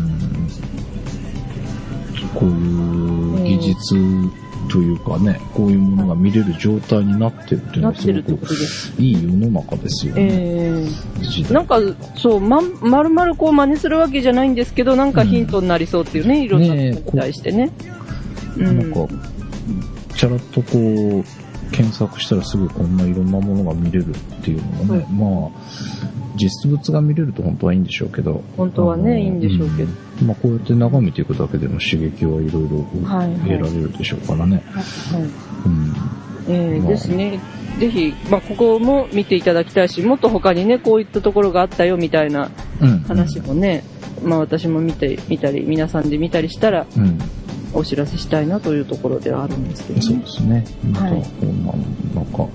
[2.34, 2.91] こういう
[3.63, 3.95] 技術
[4.71, 8.55] というかね、こういうものが見れる状態になってるっていうのなはすごく。
[8.99, 10.29] いい世の中ですよね。
[10.31, 11.79] えー、なんか、
[12.17, 17.73] そう、ま、まるまるこう真似するわけじゃないんですけど、なんかヒントになりそうっていうね、いろんなことに対してね。
[18.57, 18.79] うん。
[18.79, 19.15] なんか、
[20.17, 21.25] ちゃらっとこう、
[21.73, 26.03] 検索したらすぐこんないろんなものが見れるっていうのもね、まあ、
[26.37, 28.43] 実物が見れると本当はいいんでしょうけど。
[28.57, 34.62] 本当はねいいんでしょうけどんまあこうやって眺めていくだけでも刺激はいろいろ得られるでしょうからね。
[34.75, 34.81] は
[35.18, 35.23] い
[35.66, 35.95] うん。
[36.49, 37.41] えーまあですね。
[37.79, 42.51] ぜひ、まあ、ここも見ていただきたいし、もっと他にね、こういったところがあったよみたいな
[42.81, 42.99] うん。
[43.01, 43.83] 話もね、
[44.23, 47.18] まあ私も見て、見たり、皆さんで見たりしたら、うん。
[47.75, 50.27] お知らせしたいなというところではあるんですけどねそうで。
[50.27, 50.64] すね。
[50.93, 51.79] また、はいこんなの、
[52.14, 52.47] なんか、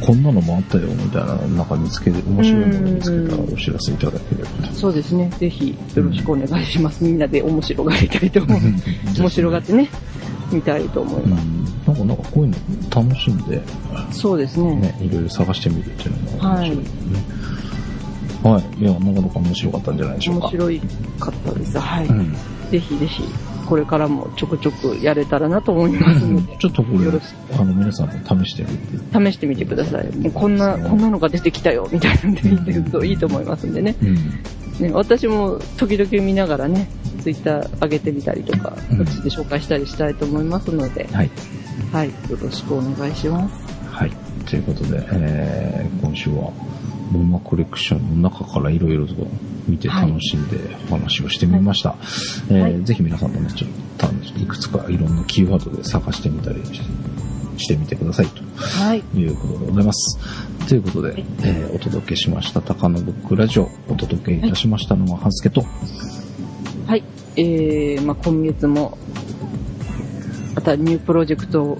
[0.00, 4.74] こんなのもあったよみたいな、なんか見つけて、面白いもの見つけたらお知らせいただければと。
[4.74, 5.30] そうですね。
[5.38, 7.04] ぜひ、よろしくお願いします。
[7.04, 8.60] みんなで面白がりたいと思う。
[9.18, 9.88] 面白がってね、
[10.52, 11.44] 見たいと思いうます。
[11.44, 11.64] ん。
[11.86, 12.56] なんか、なんかこういうの
[12.90, 13.62] 楽しんで、
[14.12, 14.74] そうですね。
[14.76, 17.40] ね、いろいろ探してみるっていうのが面白いですね。
[18.42, 18.82] はい。
[18.82, 20.46] いや、なかなか面白かったんじゃないでしょうか。
[20.46, 20.80] 面白い
[21.18, 21.78] かったです。
[21.78, 22.06] はい。
[22.06, 22.32] うん。
[22.70, 23.22] ぜひぜひ、
[23.70, 27.06] これからもちょくちょくやれたらなと思いますので、ちょっとこれ、
[27.56, 29.30] あの、皆さんも試してみて。
[29.30, 30.10] 試してみてください。
[30.16, 33.94] もうこんな、こんなのが出てきたよ、みたいなんで見てるといいと思いますんでね。
[34.02, 34.14] うん。
[34.80, 36.88] ね私も時々見ながらね、
[37.22, 41.30] ツイッター上げてみたりとか、うんこっちで紹介したりしたいと思いますので、はい。
[41.92, 43.54] はい、よろしくお願いします。
[43.88, 44.10] はい。
[44.46, 46.50] ということで、えー、今週は、
[47.10, 49.14] モンマコレクションの中からいろいろと
[49.68, 50.58] 見て楽しんで
[50.90, 51.96] お話をしてみました。
[52.50, 53.70] えーはいぜひ皆さんもね、ちょっ
[54.34, 56.62] といくつかいろんなキーワードで探してみたり
[57.58, 59.02] してみてくださいとはい。
[59.18, 60.18] いうことでございます。
[60.68, 65.64] ということで、えーお届けしました、高野ブックラジオ、お届けいたしましたのは、はずけと、
[66.86, 67.02] はい。
[67.36, 68.98] えー、まあ今月も、
[70.54, 71.78] またニュープロジェクト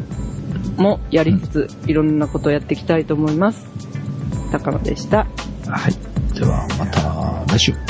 [0.76, 3.66] もやりつつ、いろんなことをやっていきたいと思います。
[4.50, 5.18] 高野でした。
[5.18, 6.34] はい。
[6.34, 7.89] では、また来週。